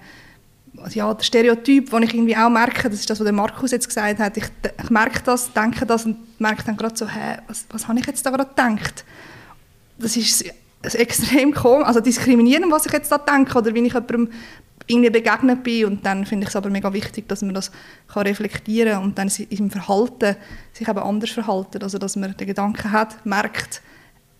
[0.88, 3.88] ja, der Stereotyp, den ich irgendwie auch merke, das ist das, was der Markus jetzt
[3.88, 4.44] gesagt hat, ich,
[4.82, 8.06] ich merke das, denke das und merke dann gerade so, hä, was, was habe ich
[8.06, 9.04] jetzt da gerade gedacht?
[9.98, 10.44] Das ist
[10.94, 14.30] extrem komisch, also diskriminierend, was ich jetzt da denke oder wie ich jemandem
[14.90, 17.70] irgendwie begegnet bin und dann finde ich es aber mega wichtig, dass man das
[18.08, 20.36] kann reflektieren und dann im Verhalten
[20.72, 23.82] sich eben anders verhalten, also dass man den Gedanken hat, merkt,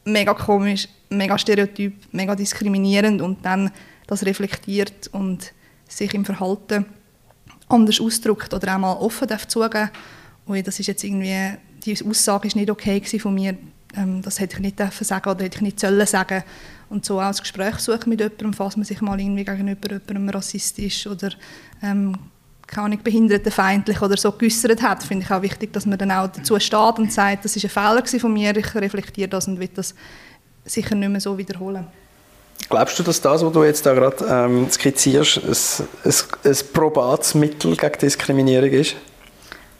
[0.05, 3.71] mega komisch, mega stereotyp, mega diskriminierend und dann
[4.07, 5.53] das reflektiert und
[5.89, 6.87] sich im Verhalten
[7.69, 9.91] anders ausdrückt oder auch mal offen darf zugeben,
[10.49, 13.57] ui, das ist jetzt irgendwie, die Aussage ist nicht okay von mir,
[13.97, 16.45] ähm, das hätte ich nicht dürfen sagen oder hätte ich nicht sollen sagen
[16.89, 20.29] und so auch das Gespräch suchen mit jemandem, falls man sich mal irgendwie gegenüber jemandem
[20.29, 21.31] rassistisch oder
[21.83, 22.17] ähm,
[22.67, 26.59] keine behindertenfeindlich oder so geäußert hat, finde ich auch wichtig, dass man dann auch dazu
[26.61, 29.95] steht und sagt, das ist ein Fehler von mir, ich reflektiere das und will das
[30.65, 31.87] sicher nicht mehr so wiederholen.
[32.69, 37.35] Glaubst du, dass das, was du jetzt da gerade ähm, skizzierst, ein, ein, ein probates
[37.35, 38.95] Mittel gegen Diskriminierung ist?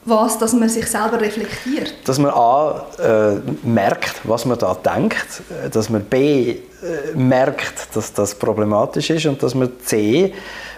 [0.05, 0.37] Was?
[0.39, 1.93] Dass man sich selber reflektiert?
[2.05, 2.85] Dass man A.
[2.99, 6.51] Äh, merkt, was man da denkt, dass man B.
[6.51, 10.33] Äh, merkt, dass das problematisch ist und dass man C.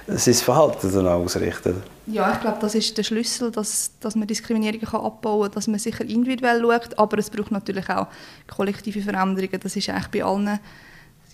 [0.07, 1.77] sein Verhalten danach ausrichtet.
[2.05, 5.67] Ja, ich glaube, das ist der Schlüssel, dass, dass man Diskriminierung kann abbauen kann, dass
[5.67, 8.07] man sicher individuell schaut, aber es braucht natürlich auch
[8.53, 9.59] kollektive Veränderungen.
[9.61, 10.59] Das ist eigentlich bei allen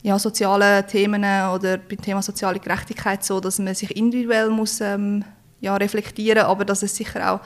[0.04, 5.25] ja, sozialen Themen oder beim Thema soziale Gerechtigkeit so, dass man sich individuell muss, ähm,
[5.60, 7.39] ja, reflektieren muss, aber dass es sicher auch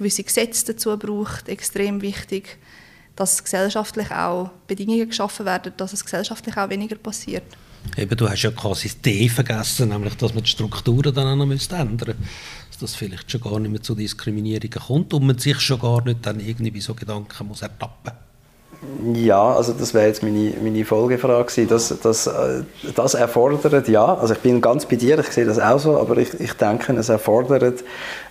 [0.00, 2.58] gewisse Gesetze dazu braucht, extrem wichtig,
[3.16, 7.44] dass gesellschaftlich auch Bedingungen geschaffen werden, dass es gesellschaftlich auch weniger passiert.
[7.96, 11.36] Eben, du hast ja quasi das D vergessen, nämlich, dass man die Strukturen dann auch
[11.36, 11.76] noch ändern müsste.
[11.96, 16.04] Dass das vielleicht schon gar nicht mehr zu Diskriminierungen kommt und man sich schon gar
[16.04, 18.12] nicht dann irgendwie bei so Gedanken muss ertappen
[19.14, 22.62] ja, also das wäre jetzt meine, meine Folgefrage Das, das, äh,
[22.94, 26.16] das erfordert, ja, also ich bin ganz bei dir, ich sehe das auch so, aber
[26.16, 27.84] ich, ich denke, es erfordert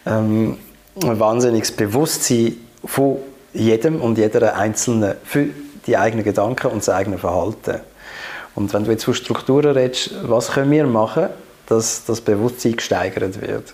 [0.07, 0.57] ähm,
[1.03, 3.17] ein wahnsinniges Bewusstsein von
[3.53, 5.47] jedem und jeder Einzelnen für
[5.87, 7.79] die eigenen Gedanken und das eigene Verhalten.
[8.55, 11.29] Und wenn du jetzt von Strukturen redest, was können wir machen,
[11.67, 13.73] dass das Bewusstsein gesteigert wird?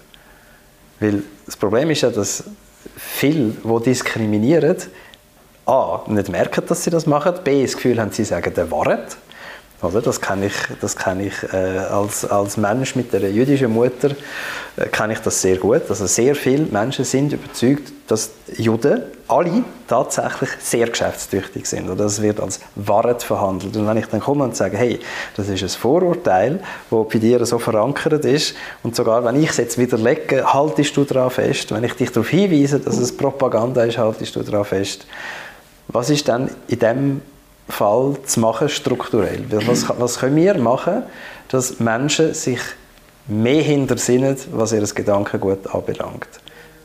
[0.99, 2.43] Weil das Problem ist ja, dass
[2.95, 4.78] viele, die diskriminieren,
[5.65, 9.17] A, nicht merken, dass sie das machen, B, das Gefühl haben, sie sagen der Wahrheit
[9.82, 10.02] oder?
[10.02, 14.12] Das kenne ich, das kenn ich äh, als, als Mensch mit einer jüdischen Mutter
[14.78, 15.84] äh, kenne ich das sehr gut.
[15.90, 21.90] Also sehr viele Menschen sind überzeugt, dass Juden alle tatsächlich sehr geschäftstüchtig sind.
[21.90, 23.76] Oder das wird als Wahrheit verhandelt.
[23.76, 25.00] Und wenn ich dann komme und sage, hey,
[25.36, 26.60] das ist ein Vorurteil,
[26.92, 31.04] das bei dir so verankert ist und sogar wenn ich es jetzt widerlege, haltest du
[31.04, 31.72] daran fest.
[31.72, 35.06] Wenn ich dich darauf hinweise, dass es Propaganda ist, haltest du daran fest.
[35.88, 37.22] Was ist dann in dem
[37.67, 39.43] Fall zu machen, strukturell.
[39.49, 41.04] Was, was können wir machen,
[41.49, 42.60] dass Menschen sich
[43.28, 46.30] mehr hintersinnen, was ihr Gedankengut anbelangt?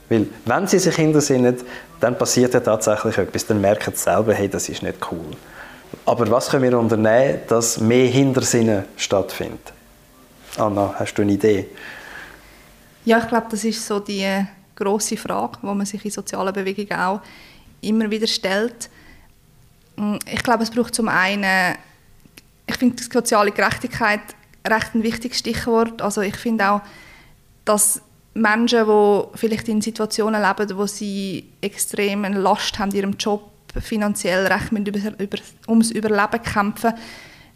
[0.08, 1.56] Weil, wenn sie sich hintersinnen,
[2.00, 3.46] dann passiert ja tatsächlich etwas.
[3.46, 5.36] Dann merken sie selber, hey, das ist nicht cool.
[6.06, 9.72] Aber was können wir unternehmen, dass mehr Hintersinnen stattfindet?
[10.56, 11.68] Anna, hast du eine Idee?
[13.04, 14.26] Ja, ich glaube, das ist so die
[14.76, 17.20] große Frage, die man sich in sozialen Bewegungen auch
[17.80, 18.90] immer wieder stellt
[20.26, 21.76] ich glaube, es braucht zum einen,
[22.66, 24.20] ich finde soziale Gerechtigkeit
[24.66, 26.02] recht ein wichtiges Stichwort.
[26.02, 26.80] Also ich finde auch,
[27.64, 28.02] dass
[28.34, 33.50] Menschen, die vielleicht in Situationen leben, wo sie extrem eine Last haben in ihrem Job,
[33.80, 36.92] finanziell recht über, über, ums Überleben kämpfen,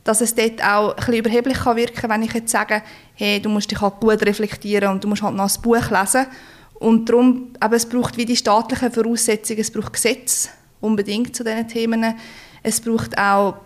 [0.05, 2.83] dass es dort auch ein bisschen überheblich kann wirken kann, wenn ich jetzt sage,
[3.15, 6.27] hey, du musst dich halt gut reflektieren und du musst halt noch ein Buch lesen.
[6.75, 10.51] Und darum, aber es braucht wie die staatlichen Voraussetzungen, es braucht Gesetze,
[10.85, 12.15] unbedingt zu diesen Themen.
[12.63, 13.57] Es braucht auch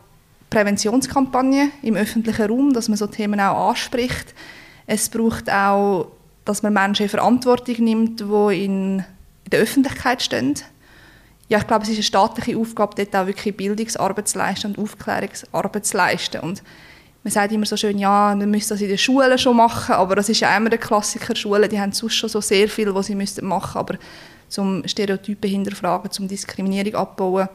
[0.50, 4.34] Präventionskampagnen im öffentlichen Raum, dass man so Themen auch anspricht.
[4.86, 6.12] Es braucht auch,
[6.44, 9.04] dass man Menschen in Verantwortung nimmt, die in,
[9.50, 10.54] der Öffentlichkeit stehen.
[11.48, 14.78] Ja, ich glaube, es ist eine staatliche Aufgabe, dort auch wirklich Bildungsarbeit zu leisten und
[14.78, 16.40] Aufklärungsarbeit zu leisten.
[16.40, 16.62] Und
[17.24, 20.16] man sagt immer so schön, ja, man müsste das in den Schulen schon machen, aber
[20.16, 21.34] das ist ja immer der Klassiker.
[21.34, 23.94] Schulen, die haben sonst schon so sehr viel, was sie machen müssten aber
[24.48, 27.48] zum Stereotypen hinterfragen, zum Diskriminierung abbauen,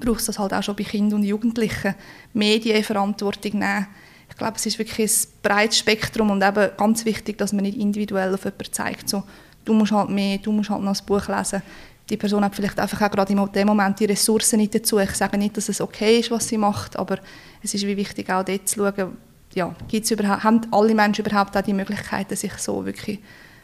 [0.00, 1.94] braucht es das halt auch schon bei Kindern und Jugendlichen.
[2.32, 3.86] Medienverantwortung nehmen.
[4.28, 7.78] Ich glaube, es ist wirklich ein breites Spektrum und eben ganz wichtig, dass man nicht
[7.78, 9.22] individuell auf jemanden zeigt, so,
[9.64, 11.62] du musst halt mehr, du musst halt noch ein Buch lesen.
[12.10, 14.98] Die Person hat vielleicht einfach auch gerade in dem Moment die Ressourcen nicht dazu.
[14.98, 17.18] Ich sage nicht, dass es okay ist, was sie macht, aber
[17.62, 19.16] es ist wie wichtig, auch dort zu schauen,
[19.54, 23.20] ja, gibt's überhaupt, haben alle Menschen überhaupt auch die Möglichkeiten, sich so wirklich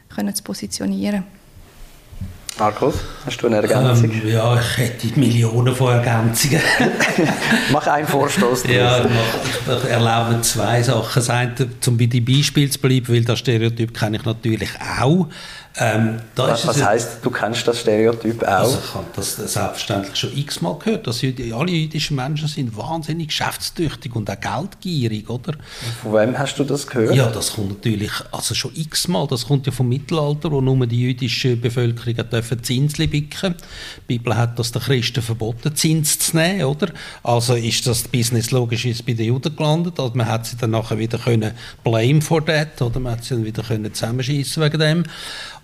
[0.09, 1.25] können zu positionieren
[2.63, 2.95] Markus,
[3.27, 4.13] hast du eine Ergänzung?
[4.13, 6.61] Ähm, ja, ich hätte Millionen von Ergänzungen.
[7.73, 8.69] Mach einen Vorstoß.
[8.69, 11.11] ja, ich, erlaube zwei Sachen.
[11.13, 11.53] Das eine,
[11.89, 14.71] um bei dem Beispiel zu bleiben, weil das Stereotyp kenne ich natürlich
[15.01, 15.27] auch.
[15.79, 18.49] Ähm, was was heisst, du kennst das Stereotyp auch?
[18.49, 24.15] Also ich habe das selbstverständlich schon x-mal gehört, dass alle jüdischen Menschen sind wahnsinnig geschäftstüchtig
[24.15, 25.55] und auch geldgierig, oder?
[26.03, 27.15] Von wem hast du das gehört?
[27.15, 31.01] Ja, das kommt natürlich, also schon x-mal, das kommt ja vom Mittelalter, wo nur die
[31.01, 33.55] jüdische Bevölkerung dürfen Zinsli bicken.
[34.09, 36.89] Die Bibel hat das den Christen verboten, Zins zu nehmen, oder?
[37.23, 40.71] Also ist das Business logisch ist bei den Juden gelandet, also man hat sie dann
[40.71, 41.53] nachher wieder können
[41.85, 45.05] blame for that, oder man hat sie dann wieder können zusammenschießen wegen dem.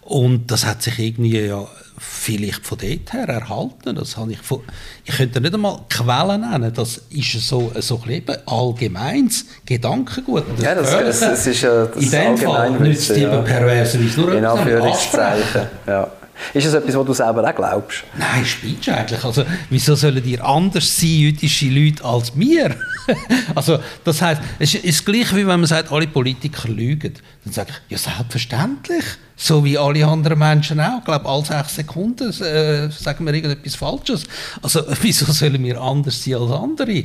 [0.09, 1.67] Und das hat sich irgendwie ja
[1.99, 3.95] vielleicht von dort her erhalten.
[3.95, 4.61] Das habe ich, von,
[5.05, 6.73] ich könnte nicht einmal Quellen nennen.
[6.73, 10.45] Das ist so, so ein allgemeines Gedankengut.
[10.57, 13.43] Das ja, das, das, das, ist ja das In dem Fall nützt ja.
[13.43, 16.11] perverserweise nur In Anführungszeichen, ja.
[16.55, 18.05] Ist das etwas, was du selber auch glaubst?
[18.17, 19.25] Nein, spielst eigentlich.
[19.25, 22.77] Also, wieso sollen die anders sein, jüdische Leute, als wir?
[23.55, 27.15] also, das heisst, es ist gleich, wie wenn man sagt, alle Politiker lügen.
[27.45, 29.05] Dann sage ich, ja, selbstverständlich.
[29.37, 30.99] So wie alle anderen Menschen auch.
[30.99, 34.25] Ich glaube, alle sechs Sekunden äh, sagen wir irgendetwas Falsches.
[34.63, 37.05] Also, wieso sollen wir anders sein als andere?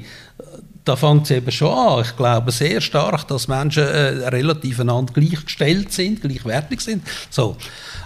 [0.85, 2.03] Da fängt es eben schon an.
[2.03, 7.03] Ich glaube sehr stark, dass Menschen äh, relativ einander gleichgestellt sind, gleichwertig sind.
[7.29, 7.55] So.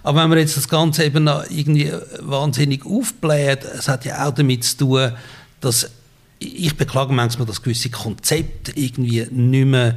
[0.03, 4.63] Aber wenn man jetzt das Ganze eben irgendwie wahnsinnig aufbläht, es hat ja auch damit
[4.63, 5.11] zu tun,
[5.59, 5.89] dass
[6.39, 9.95] ich beklage manchmal, dass gewisse Konzepte irgendwie nicht mehr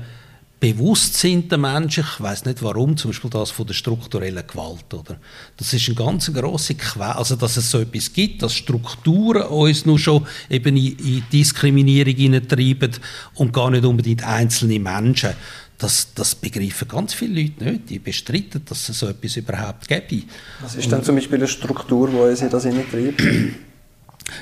[0.61, 4.93] bewusst sind den Menschen, ich weiß nicht warum, zum Beispiel das von der strukturellen Gewalt.
[4.93, 5.19] Oder?
[5.57, 9.87] Das ist eine ganz grosse Quelle, also dass es so etwas gibt, dass Strukturen uns
[9.87, 12.93] nur schon eben in, in Diskriminierung hineintreiben
[13.35, 15.31] und gar nicht unbedingt einzelne Menschen.
[15.79, 17.89] Das, das begreifen ganz viele Leute nicht.
[17.89, 20.27] Die bestreiten, dass es so etwas überhaupt gibt.
[20.61, 23.23] Was ist denn zum Beispiel eine Struktur, uns in das hineintreibt?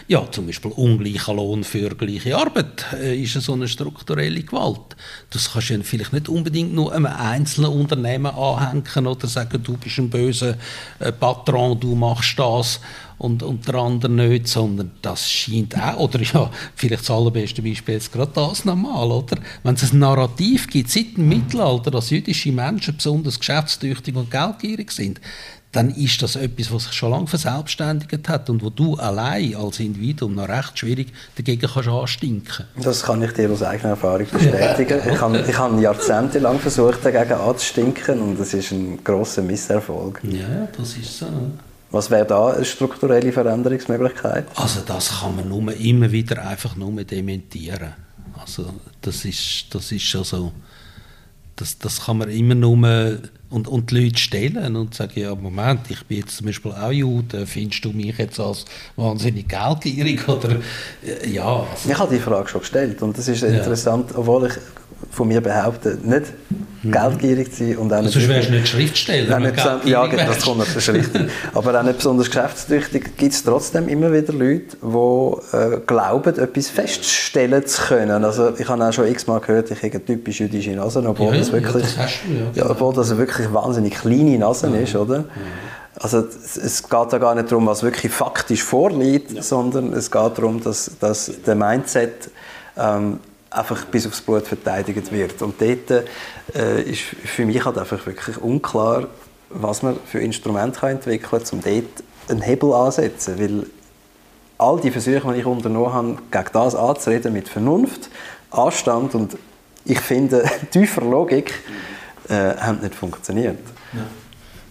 [0.07, 4.97] Ja, zum Beispiel ungleicher Lohn für gleiche Arbeit äh, ist so eine strukturelle Gewalt.
[5.31, 9.99] Das kannst du vielleicht nicht unbedingt nur einem einzelnen Unternehmen anhängen oder sagen, du bist
[9.99, 10.57] ein böser
[10.99, 12.81] äh, Patron, du machst das
[13.19, 17.97] und, und der andere nicht, sondern das scheint auch, oder ja, vielleicht das allerbeste Beispiel
[17.97, 19.39] ist gerade das nochmal, oder?
[19.65, 24.93] Wenn es ein Narrativ gibt, seit dem Mittelalter, dass jüdische Menschen besonders geschäftstüchtig und geldgierig
[24.93, 25.21] sind,
[25.73, 29.81] dann ist das etwas, was sich schon lange verselbstständigt hat und wo du allein als
[29.81, 35.01] Individuum noch recht schwierig dagegen kannst anstinken Das kann ich dir aus eigener Erfahrung bestätigen.
[35.13, 40.21] ich habe ich hab jahrzehntelang versucht, dagegen anzustinken und es ist ein grosser Misserfolg.
[40.25, 41.27] Ja, das ist so.
[41.91, 44.47] Was wäre da eine strukturelle Veränderungsmöglichkeit?
[44.57, 47.95] Also das kann man nur immer wieder einfach nur dementieren.
[48.39, 50.53] Also das ist, das ist schon so
[51.61, 53.19] das, das kann man immer nur
[53.51, 56.93] und, und die Leute stellen und sagen, ja Moment, ich bin jetzt zum Beispiel auch
[56.93, 58.65] Jude, findest du mich jetzt als
[58.97, 60.57] wahnsinnig geldgierig oder
[61.05, 61.61] äh, ja.
[61.61, 61.91] Also.
[61.91, 64.19] Ich habe die Frage schon gestellt und das ist interessant, ja.
[64.19, 64.55] obwohl ich
[65.11, 66.27] von mir behaupte, nicht
[66.83, 66.93] mhm.
[66.93, 68.13] geldgierig zu sein und auch nicht...
[68.13, 71.31] Sonst wärst du nicht Schriftsteller, nicht Ja, das kommt natürlich richtig.
[71.55, 76.69] Aber auch nicht besonders geschäftstüchtig gibt es trotzdem immer wieder Leute, die äh, glauben, etwas
[76.69, 78.25] feststellen zu können.
[78.25, 81.39] Also ich habe auch schon x-mal gehört, ich habe eine typisch jüdische Nase, obwohl ja,
[81.39, 81.97] das wirklich...
[81.97, 82.65] Ja, das du, ja.
[82.65, 85.25] ja, obwohl das wirklich wahnsinnig kleine Nase ist, oder?
[86.01, 90.63] Also es geht da gar nicht darum, was wirklich faktisch vorliegt, sondern es geht darum,
[90.63, 92.31] dass, dass der Mindset
[92.77, 93.19] ähm,
[93.51, 95.41] einfach bis aufs Blut verteidigt wird.
[95.43, 96.05] Und dort
[96.55, 99.09] äh, ist für mich halt einfach wirklich unklar,
[99.51, 103.39] was man für Instrumente kann entwickeln kann, um dort einen Hebel anzusetzen.
[103.39, 103.67] Weil
[104.59, 108.11] all die Versuche, die ich unternommen habe, gegen das anzureden mit Vernunft,
[108.51, 109.37] Anstand und
[109.85, 111.55] ich finde tiefer Logik,
[112.29, 113.59] äh, haben nicht funktioniert.
[113.93, 114.01] Ja.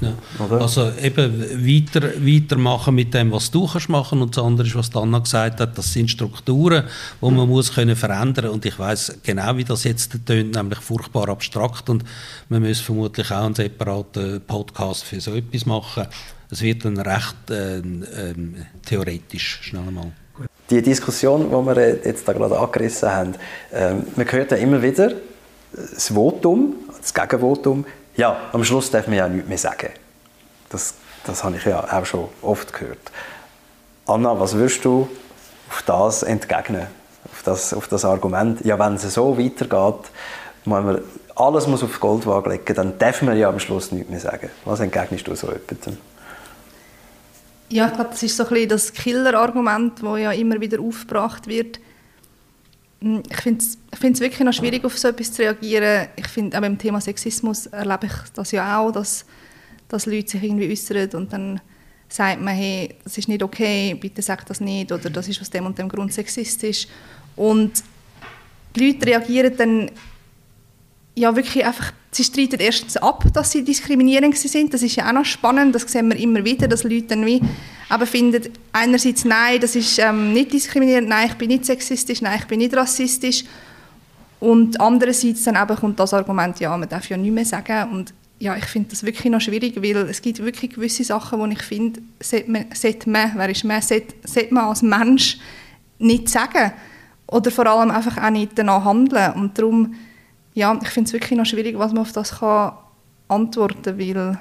[0.01, 0.13] Ja.
[0.57, 4.95] Also eben weiter, weitermachen mit dem, was du kannst machen und das andere ist, was
[4.95, 6.83] Anna gesagt hat, das sind Strukturen,
[7.21, 11.29] die man muss können verändern und ich weiß genau, wie das jetzt tönt, nämlich furchtbar
[11.29, 12.03] abstrakt und
[12.49, 16.07] man muss vermutlich auch einen separaten Podcast für so etwas machen.
[16.49, 17.83] Es wird dann recht äh, äh,
[18.86, 20.12] theoretisch, schnell mal.
[20.69, 23.33] Die Diskussion, die wir jetzt da gerade angerissen haben,
[23.71, 25.12] äh, man hört ja immer wieder
[25.73, 27.86] das Votum, das Gegenvotum,
[28.17, 29.89] ja, am Schluss darf man ja nichts mehr sagen.
[30.69, 32.99] Das, das habe ich ja auch schon oft gehört.
[34.06, 35.08] Anna, was würdest du
[35.69, 36.88] auf das entgegnen?
[37.32, 40.10] Auf das, auf das Argument, ja, wenn es so weitergeht,
[40.65, 41.01] wenn man
[41.36, 44.49] alles muss auf Goldwaage legen, dann darf man ja am Schluss nichts mehr sagen.
[44.65, 45.97] Was entgegnest du so jemandem?
[47.69, 51.47] Ja, ich glaube, das ist so ein bisschen das Killer-Argument, das ja immer wieder aufgebracht
[51.47, 51.80] wird.
[53.01, 56.08] Hm, ich finde es wirklich noch schwierig, auf so etwas zu reagieren.
[56.15, 59.25] Ich finde, auch beim Thema Sexismus erlebe ich das ja auch, dass,
[59.87, 61.62] dass Leute sich irgendwie äußern und dann
[62.10, 65.50] sagt man, hey, das ist nicht okay, bitte sag das nicht oder das ist aus
[65.50, 66.87] dem und dem Grund sexistisch.
[67.35, 67.83] Und
[68.75, 69.91] die Leute reagieren dann
[71.15, 74.73] ja wirklich einfach, sie streiten erstens ab, dass sie diskriminierend sind.
[74.73, 77.41] Das ist ja auch noch spannend, das sehen wir immer wieder, dass Leute dann wie
[77.89, 82.39] aber finden, einerseits nein, das ist ähm, nicht diskriminierend, nein, ich bin nicht sexistisch, nein,
[82.39, 83.45] ich bin nicht rassistisch.
[84.39, 87.91] Und andererseits dann eben kommt das Argument, ja, man darf ja nichts mehr sagen.
[87.91, 91.45] Und ja, ich finde das wirklich noch schwierig, weil es gibt wirklich gewisse Sachen, wo
[91.45, 95.37] ich finde, sollte man, wer ist man, sollte man als Mensch
[95.97, 96.73] nicht sagen.
[97.25, 99.33] Oder vor allem einfach auch nicht danach handeln.
[99.33, 99.95] Und darum,
[100.58, 102.75] ja, ich finde es wirklich noch schwierig, was man auf das kann
[103.27, 104.39] antworten kann, weil,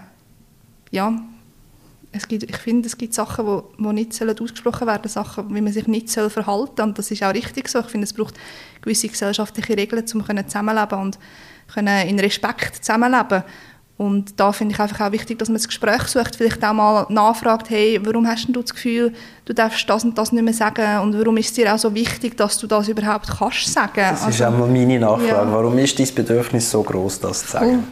[0.91, 1.13] ja,
[2.11, 5.61] es gibt, ich finde, es gibt Sachen, die, die nicht sollen ausgesprochen werden Sachen, wie
[5.61, 6.87] man sich nicht soll verhalten soll.
[6.87, 7.81] Und das ist auch richtig so.
[7.81, 8.35] Ich finde, es braucht
[8.81, 11.19] gewisse gesellschaftliche Regeln, um zusammenleben und
[11.75, 13.43] können in Respekt zusammenleben
[13.99, 17.07] und da finde ich einfach auch wichtig, dass man das Gespräch sucht, vielleicht auch mal
[17.09, 19.15] nachfragt, hey, warum hast du das Gefühl,
[19.47, 21.95] du darfst das und das nicht mehr sagen und warum ist es dir auch so
[21.95, 23.93] wichtig, dass du das überhaupt kannst sagen?
[23.97, 25.29] Das also, ist auch mal meine Nachfrage.
[25.29, 25.51] Ja.
[25.51, 27.85] Warum ist dein Bedürfnis so groß, das zu sagen?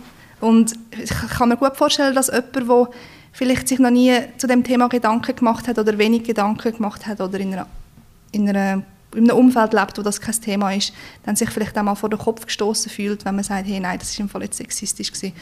[0.43, 2.89] Und ich kann mir gut vorstellen, dass jemand, der
[3.33, 7.23] vielleicht sich noch nie zu dem Thema Gedanken gemacht hat oder wenig Gedanken gemacht hat
[7.23, 7.67] oder in einer,
[8.31, 8.83] in einer
[9.15, 10.93] in einem Umfeld lebt, wo das kein Thema ist,
[11.25, 13.97] dann sich vielleicht auch mal vor den Kopf gestoßen fühlt, wenn man sagt, hey, nein,
[13.97, 15.33] das ist im Fall jetzt sexistisch gewesen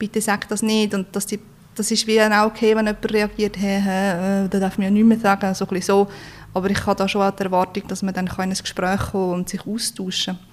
[0.00, 0.92] bitte sag das nicht.
[0.94, 1.38] Und dass die,
[1.76, 4.90] das ist wie auch okay, wenn jemand reagiert, hey, hey, äh, da darf man ja
[4.90, 6.08] nichts mehr sagen, so, so.
[6.52, 9.34] Aber ich habe da schon auch die Erwartung, dass man dann in ein Gespräch kommen
[9.34, 10.49] und sich austauschen kann.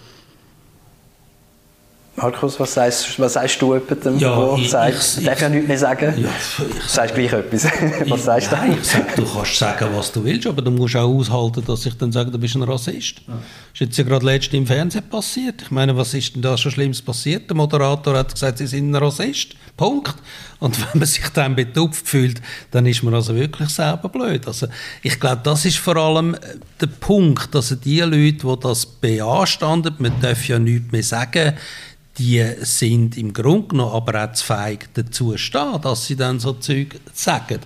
[2.20, 5.78] Markus, was sagst, was sagst du jemandem, ja, der sagt, ich, darf ja nichts mehr
[5.78, 6.13] sagen?
[6.18, 7.65] Ja, ich, sagst gleich etwas.
[8.09, 8.78] was sagst nein, du?
[8.80, 11.95] Ich sag, du kannst sagen, was du willst, aber du musst auch aushalten, dass ich
[11.95, 13.20] dann sage, du bist ein Rassist.
[13.28, 13.34] Ja.
[13.36, 13.43] Das
[13.76, 15.61] ist jetzt ja gerade letztens im Fernsehen passiert.
[15.61, 17.51] Ich meine, was ist denn da schon Schlimmes passiert?
[17.51, 19.49] Der Moderator hat gesagt, sie sind ein Rassist.
[19.76, 20.15] Punkt.
[20.59, 22.41] Und wenn man sich dann betupft fühlt,
[22.72, 24.47] dann ist man also wirklich selber blöd.
[24.47, 24.68] Also
[25.03, 26.39] ich glaube, das ist vor allem äh,
[26.82, 31.53] der Punkt, dass die Leute, die das beanstanden, man darf ja nichts mehr sagen,
[32.18, 36.53] die sind im Grunde genommen aber auch zu feig dazu stehen, dass sie dann so
[36.53, 37.59] Zeug sagen.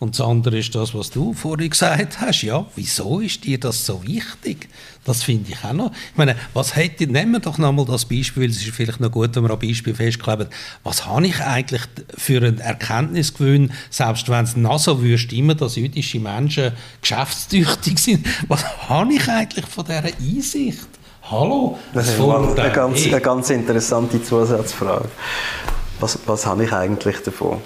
[0.00, 2.42] Und das andere ist das, was du vorhin gesagt hast.
[2.42, 4.68] Ja, wieso ist dir das so wichtig?
[5.04, 5.90] Das finde ich auch noch.
[5.90, 9.34] Ich meine, was hätte, nehmen wir doch nochmal das Beispiel, es ist vielleicht noch gut,
[9.34, 10.46] wenn wir ein Beispiel festkleben.
[10.84, 11.82] Was habe ich eigentlich
[12.16, 18.26] für einen Erkenntnisgewinn, selbst wenn es noch so wüsste, immer, dass jüdische Menschen geschäftstüchtig sind,
[18.46, 20.97] was habe ich eigentlich von dieser Einsicht?
[21.30, 21.78] Hallo?
[21.92, 25.10] Das ist eine, eine, ganz, eine ganz interessante Zusatzfrage.
[26.00, 27.58] Was, was habe ich eigentlich davon?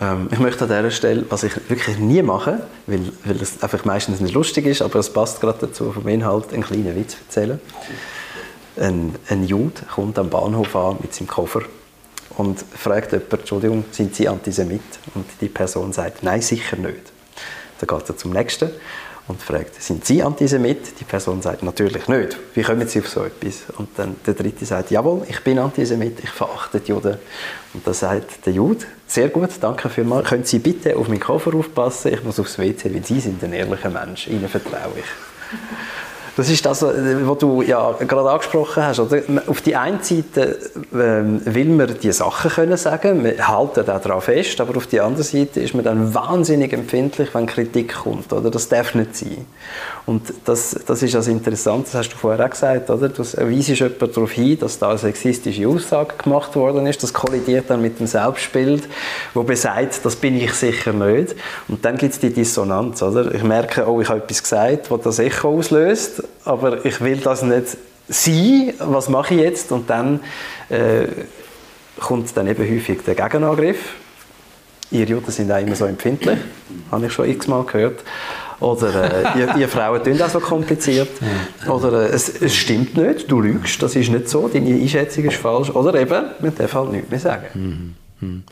[0.00, 3.84] Ähm, ich möchte an dieser Stelle, was ich wirklich nie mache, weil, weil es einfach
[3.84, 7.60] meistens nicht lustig ist, aber es passt gerade dazu vom Inhalt, einen kleinen Witz erzählen.
[8.76, 11.62] Ein, ein Jude kommt am Bahnhof an mit seinem Koffer
[12.36, 14.80] und fragt jemanden, Entschuldigung, sind Sie Antisemit?
[15.16, 17.12] Und die Person sagt, nein, sicher nicht.
[17.80, 18.70] Dann geht er zum Nächsten
[19.30, 21.00] und fragt, sind Sie Antisemit?
[21.00, 22.36] Die Person sagt, natürlich nicht.
[22.54, 23.62] Wie kommen Sie auf so etwas?
[23.78, 27.16] Und dann der Dritte sagt, jawohl, ich bin Antisemit, ich verachte die Juden.
[27.72, 31.54] Und dann sagt der Jude, sehr gut, danke vielmals, können Sie bitte auf meinen Koffer
[31.54, 35.58] aufpassen, ich muss aufs WC, weil Sie sind ein ehrlicher Mensch, Ihnen vertraue ich.
[36.36, 39.00] Das ist das, was du ja gerade angesprochen hast.
[39.00, 39.22] Oder?
[39.46, 40.58] Auf die einen Seite
[40.92, 45.00] ähm, will man die Sachen können sagen, wir halten auch daran fest, aber auf die
[45.00, 48.32] andere Seite ist man dann wahnsinnig empfindlich, wenn Kritik kommt.
[48.32, 48.50] Oder?
[48.50, 49.46] Das darf nicht sein.
[50.06, 53.08] Und das, das ist das Interessante, das hast du vorher auch gesagt, oder?
[53.08, 57.02] Du weisst jemand darauf hin, dass da eine sexistische Aussage gemacht worden ist.
[57.02, 58.88] Das kollidiert dann mit dem Selbstbild,
[59.34, 61.36] wo besagt, das bin ich sicher nicht.
[61.68, 63.02] Und dann gibt es die Dissonanz.
[63.02, 63.34] Oder?
[63.34, 67.42] Ich merke, oh, ich habe etwas gesagt, was das Echo auslöst aber ich will das
[67.42, 67.76] nicht
[68.08, 69.72] sein, was mache ich jetzt?
[69.72, 70.20] Und dann
[70.68, 71.06] äh,
[71.98, 73.94] kommt dann eben häufig der Gegenangriff.
[74.90, 76.38] Ihr Juden sind auch immer so empfindlich,
[76.90, 78.02] habe ich schon x-mal gehört.
[78.58, 81.08] Oder äh, ihr, ihr, Frauen tun das so kompliziert.
[81.66, 85.36] Oder äh, es, es, stimmt nicht, du lügst, das ist nicht so, deine Einschätzung ist
[85.36, 85.70] falsch.
[85.70, 87.46] Oder eben, man darf halt nichts mehr sagen.
[88.20, 88.28] Mhm.
[88.28, 88.42] mhm.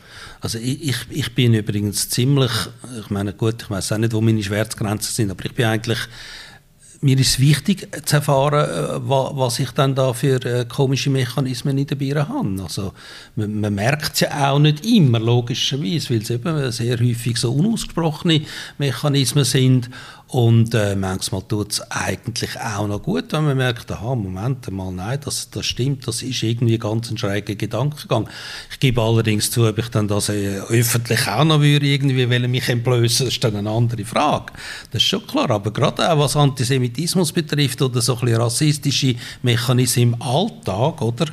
[0.41, 2.51] Also ich, ich, ich, bin übrigens ziemlich,
[2.97, 5.99] ich meine gut, ich weiß auch nicht, wo meine Schmerzgrenzen sind, aber ich bin eigentlich
[7.01, 11.87] mir ist wichtig zu erfahren, äh, was ich dann da für äh, komische Mechanismen in
[11.87, 12.61] der Bier habe.
[12.61, 12.93] Also,
[13.35, 17.53] man, man merkt es ja auch nicht immer, logischerweise, weil es eben sehr häufig so
[17.53, 18.41] unausgesprochene
[18.77, 19.89] Mechanismen sind.
[20.31, 24.91] Und äh, manchmal tut es eigentlich auch noch gut, wenn man merkt, aha, Moment mal,
[24.91, 28.29] nein, das, das stimmt, das ist irgendwie ganz ein schräger Gedankengang.
[28.71, 32.47] Ich gebe allerdings zu, ob ich dann das äh, öffentlich auch noch würde, irgendwie will
[32.47, 34.53] mich entblößen, ist dann eine andere Frage.
[34.91, 39.15] Das ist schon klar, aber gerade auch was Antisemitismus betrifft oder so ein bisschen rassistische
[39.41, 41.25] Mechanismen im Alltag, oder?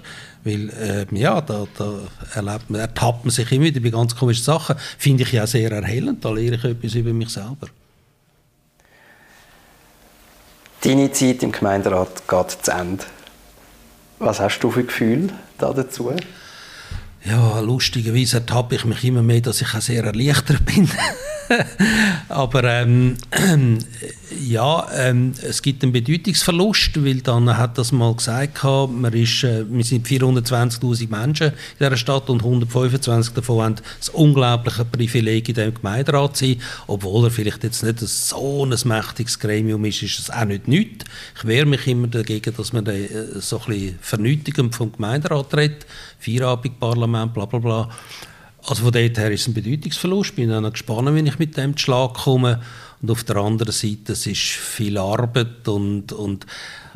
[0.43, 1.99] Weil, äh, ja, da, da
[2.33, 4.77] erlebt man, ertappt man sich immer wieder bei ganz komischen Sachen.
[4.97, 7.69] Finde ich ja sehr erhellend, da lehre ich etwas über mich selber.
[10.87, 13.03] Deine Zeit im Gemeinderat geht zu Ende.
[14.21, 16.13] Was hast du für Gefühl da dazu?
[17.29, 20.89] Ja, lustigerweise ertappe ich mich immer mehr, dass ich auch sehr erleichtert bin.
[22.29, 23.77] Aber ähm, äh,
[24.45, 29.65] ja, ähm, es gibt einen Bedeutungsverlust, weil dann hat das mal gesagt, man ist, äh,
[29.69, 35.55] wir sind 420'000 Menschen in dieser Stadt und 125 davon haben das unglaubliche Privileg, in
[35.55, 36.61] diesem Gemeinderat zu sein.
[36.87, 41.05] Obwohl er vielleicht jetzt nicht so ein mächtiges Gremium ist, ist es auch nicht nichts.
[41.39, 43.09] Ich wehre mich immer dagegen, dass man äh,
[43.41, 45.87] so ein bisschen vernötigend vom Gemeinderat redet,
[46.19, 47.89] Feierabendparlament, bla bla bla.
[48.67, 50.31] Also von dort her ist es ein Bedeutungsverlust.
[50.31, 52.61] Ich bin dann gespannt, wenn ich mit dem Schlag komme.
[53.01, 56.47] Und auf der anderen Seite, es ist viel Arbeit und, und,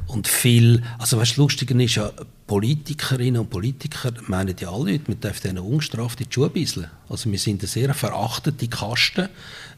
[0.07, 2.11] und viel, also was lustig ist ja,
[2.47, 6.89] Politikerinnen und Politiker meinen ja alle Leute, man darf denen ungestraft in die Schuhe bisseln.
[7.09, 9.31] Also wir sind eine sehr verachtete Kaste.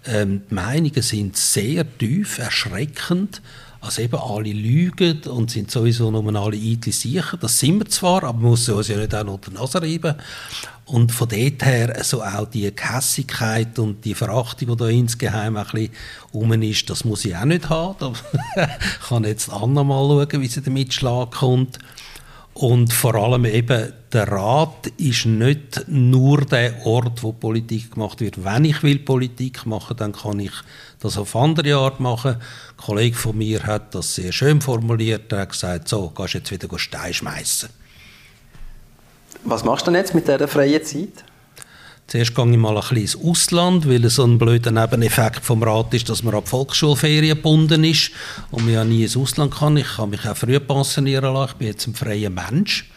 [0.07, 3.43] Ähm, die Meinungen sind sehr tief, erschreckend.
[3.83, 7.37] Also eben alle lügen und sind sowieso nur alle eitle sicher.
[7.41, 10.15] Das sind wir zwar, aber man muss uns ja nicht auch noch die Nase reiben.
[10.85, 15.65] Und von dort her so auch die Kässigkeit und die Verachtung, die da insgeheim ein
[15.65, 15.91] bisschen
[16.33, 17.97] rum ist, das muss ich auch nicht haben.
[17.99, 18.69] Da
[19.09, 21.79] kann jetzt Anna mal schauen, wie sie damit Schlag kommt.
[22.55, 28.45] Und vor allem eben, der Rat ist nicht nur der Ort, wo Politik gemacht wird.
[28.45, 30.53] Wenn ich will Politik machen, dann kann ich
[31.01, 32.35] das auf andere Art machen.
[32.35, 35.33] Ein Kollege von mir hat das sehr schön formuliert.
[35.33, 37.71] Er hat gesagt, so, gehst jetzt wieder Stein schmeißen.
[39.45, 41.25] Was machst du denn jetzt mit dieser freien Zeit?
[42.07, 45.63] Zuerst gehe ich mal ein bisschen ins Ausland, weil es so ein blöder Nebeneffekt vom
[45.63, 48.11] Rat ist, dass man ab Volksschulferien gebunden ist
[48.51, 49.77] und man ja nie ins Ausland kann.
[49.77, 51.53] Ich kann mich auch früh pensionieren lassen.
[51.53, 52.91] Ich bin jetzt ein freier Mensch.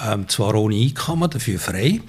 [0.00, 2.00] Ähm, zwar ohne Einkommen, dafür frei.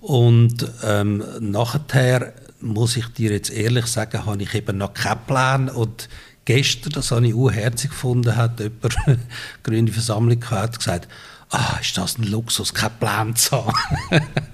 [0.00, 5.68] Und ähm, nachher muss ich dir jetzt ehrlich sagen, habe ich eben noch keinen Plan.
[5.68, 6.08] Und
[6.44, 9.18] gestern, das habe ich unherzig gefunden, hat jemand, eine
[9.62, 11.08] grüne Versammlung gehabt, gesagt,
[11.50, 13.72] ah, ist das ein Luxus, keinen Plan zu haben.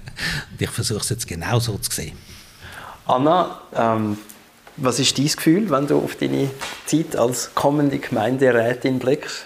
[0.51, 2.17] Und ich versuche es jetzt genau so zu sehen.
[3.05, 4.17] Anna, ähm,
[4.77, 6.49] was ist dein Gefühl, wenn du auf deine
[6.85, 9.45] Zeit als kommende Gemeinderätin blickst?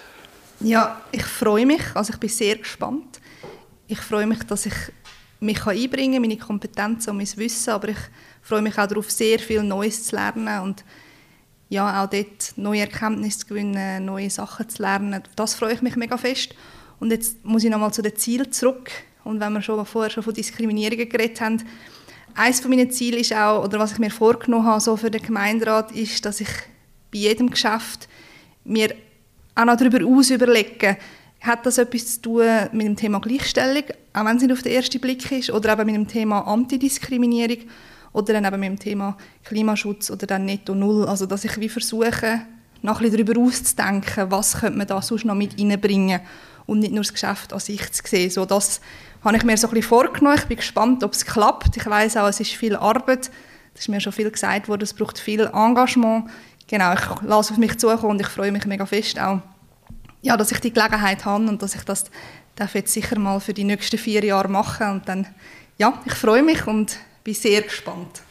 [0.59, 1.81] Ja, ich freue mich.
[1.93, 3.19] Also ich bin sehr gespannt.
[3.87, 4.73] Ich freue mich, dass ich
[5.39, 7.97] mich einbringen kann, meine Kompetenzen und mein Wissen, aber ich
[8.41, 10.83] freue mich auch darauf, sehr viel Neues zu lernen und
[11.69, 15.23] ja, auch dort neue Erkenntnisse zu gewinnen, neue Sachen zu lernen.
[15.35, 16.55] Das freue ich mich mega fest.
[16.99, 18.91] Und jetzt muss ich nochmal zu den Zielen zurück.
[19.25, 21.61] Und wenn wir schon vorher schon von Diskriminierungen geredet haben,
[22.35, 25.21] eines von meinen Zielen ist auch, oder was ich mir vorgenommen habe so für den
[25.21, 26.49] Gemeinderat, ist, dass ich
[27.11, 28.07] bei jedem Geschäft
[28.63, 28.93] mir
[29.55, 30.97] auch noch darüber aus überlege,
[31.41, 34.73] hat das etwas zu tun mit dem Thema Gleichstellung, auch wenn es nicht auf den
[34.73, 37.59] ersten Blick ist, oder eben mit dem Thema Antidiskriminierung
[38.13, 41.05] oder dann eben mit dem Thema Klimaschutz oder dann Netto Null.
[41.05, 42.41] Also dass ich wie versuche,
[42.81, 46.21] noch ein bisschen darüber auszudenken, was könnte man da sonst noch mit reinbringen
[46.65, 48.29] und nicht nur das Geschäft an sich zu sehen.
[48.29, 48.81] So, das
[49.23, 50.37] habe ich mir so ein bisschen vorgenommen.
[50.37, 51.77] Ich bin gespannt, ob es klappt.
[51.77, 53.31] Ich weiß auch, es ist viel Arbeit.
[53.73, 54.83] Das ist mir schon viel gesagt worden.
[54.83, 56.29] Es braucht viel Engagement.
[56.67, 59.39] Genau, ich lasse auf mich zukommen und ich freue mich mega fest auch,
[60.21, 62.05] ja, dass ich die Gelegenheit habe und dass ich das
[62.55, 65.27] darf jetzt sicher mal für die nächsten vier Jahre machen und dann,
[65.77, 68.21] ja, ich freue mich und bin sehr gespannt.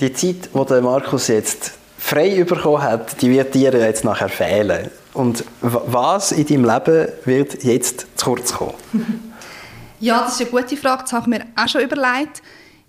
[0.00, 4.90] Die Zeit, die Markus jetzt frei bekommen hat, die wird dir jetzt nachher fehlen.
[5.14, 8.74] Und was in deinem Leben wird jetzt zu kurz kommen?
[10.00, 11.02] ja, das ist eine gute Frage.
[11.02, 12.42] Das habe ich mir auch schon überlegt.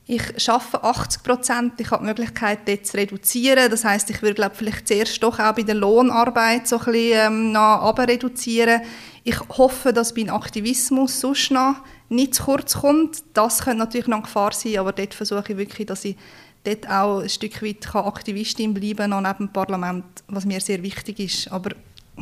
[0.08, 1.74] Ich arbeite 80 Prozent.
[1.80, 3.70] Ich habe die Möglichkeit, dort zu reduzieren.
[3.72, 7.12] Das heißt, ich würde glaube vielleicht zuerst doch auch bei der Lohnarbeit so ein bisschen
[7.14, 8.82] ähm, noch reduzieren.
[9.24, 11.78] Ich hoffe, dass beim Aktivismus sonst noch
[12.10, 13.24] nicht zu kurz kommt.
[13.34, 16.16] Das könnte natürlich noch eine Gefahr sein, aber dort versuche ich wirklich, dass ich
[16.64, 21.20] dort auch ein Stück weit Aktivistin bleiben kann, neben dem Parlament, was mir sehr wichtig
[21.20, 21.52] ist.
[21.52, 21.72] Aber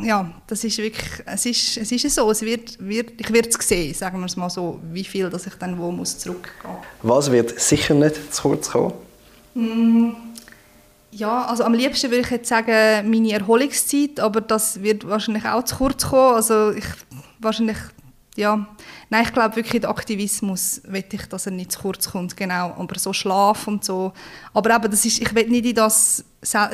[0.02, 3.68] ja, das ist wirklich, es ist, es ist so, es wird, wird, ich werde es
[3.68, 7.32] sehen, sagen wir es mal so, wie viel dass ich dann wo muss zurückgehen Was
[7.32, 8.94] wird sicher nicht zu kurz kommen?
[9.54, 10.10] Mm,
[11.12, 15.64] ja, also am liebsten würde ich jetzt sagen, meine Erholungszeit, aber das wird wahrscheinlich auch
[15.64, 16.86] zu kurz kommen, also ich,
[17.40, 17.78] wahrscheinlich
[18.36, 18.66] ja,
[19.10, 22.74] nein, ich glaube wirklich, der Aktivismus will ich, dass er nicht zu kurz kommt, genau,
[22.78, 24.12] aber so Schlaf und so,
[24.54, 26.26] aber eben, das ist, ich will nicht in das,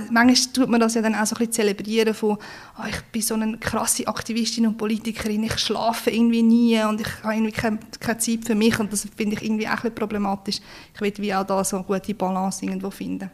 [0.10, 2.38] manchmal tut man das ja dann auch so ein bisschen zelebrieren von,
[2.78, 7.24] oh, ich bin so eine krasse Aktivistin und Politikerin, ich schlafe irgendwie nie und ich
[7.24, 9.95] habe irgendwie keine, keine Zeit für mich und das finde ich irgendwie auch ein bisschen
[9.95, 10.60] problematisch.
[10.95, 13.30] Ich will wie auch da so eine gute Balance irgendwo finden.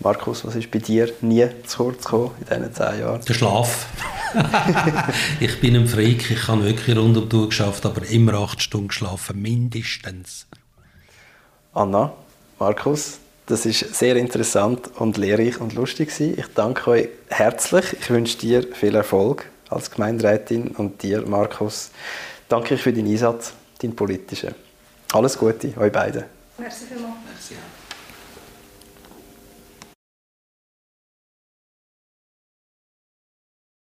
[0.00, 3.20] Markus, was ist bei dir nie zu kurz gekommen in diesen zehn Jahren?
[3.24, 3.86] Der Schlaf.
[5.40, 8.62] ich bin ein Freak, ich habe wirklich rund um die Uhr geschafft, aber immer acht
[8.62, 10.46] Stunden geschlafen, mindestens.
[11.74, 12.12] Anna,
[12.58, 17.96] Markus, das ist sehr interessant und lehrreich und lustig Ich danke euch herzlich.
[17.98, 21.90] Ich wünsche dir viel Erfolg als Gemeinderätin und dir, Markus,
[22.48, 24.54] danke ich für deinen Einsatz, deinen politischen.
[25.12, 26.24] Alles Gute, euch beiden.
[26.58, 27.14] Merci vielmals.
[27.26, 27.54] Merci.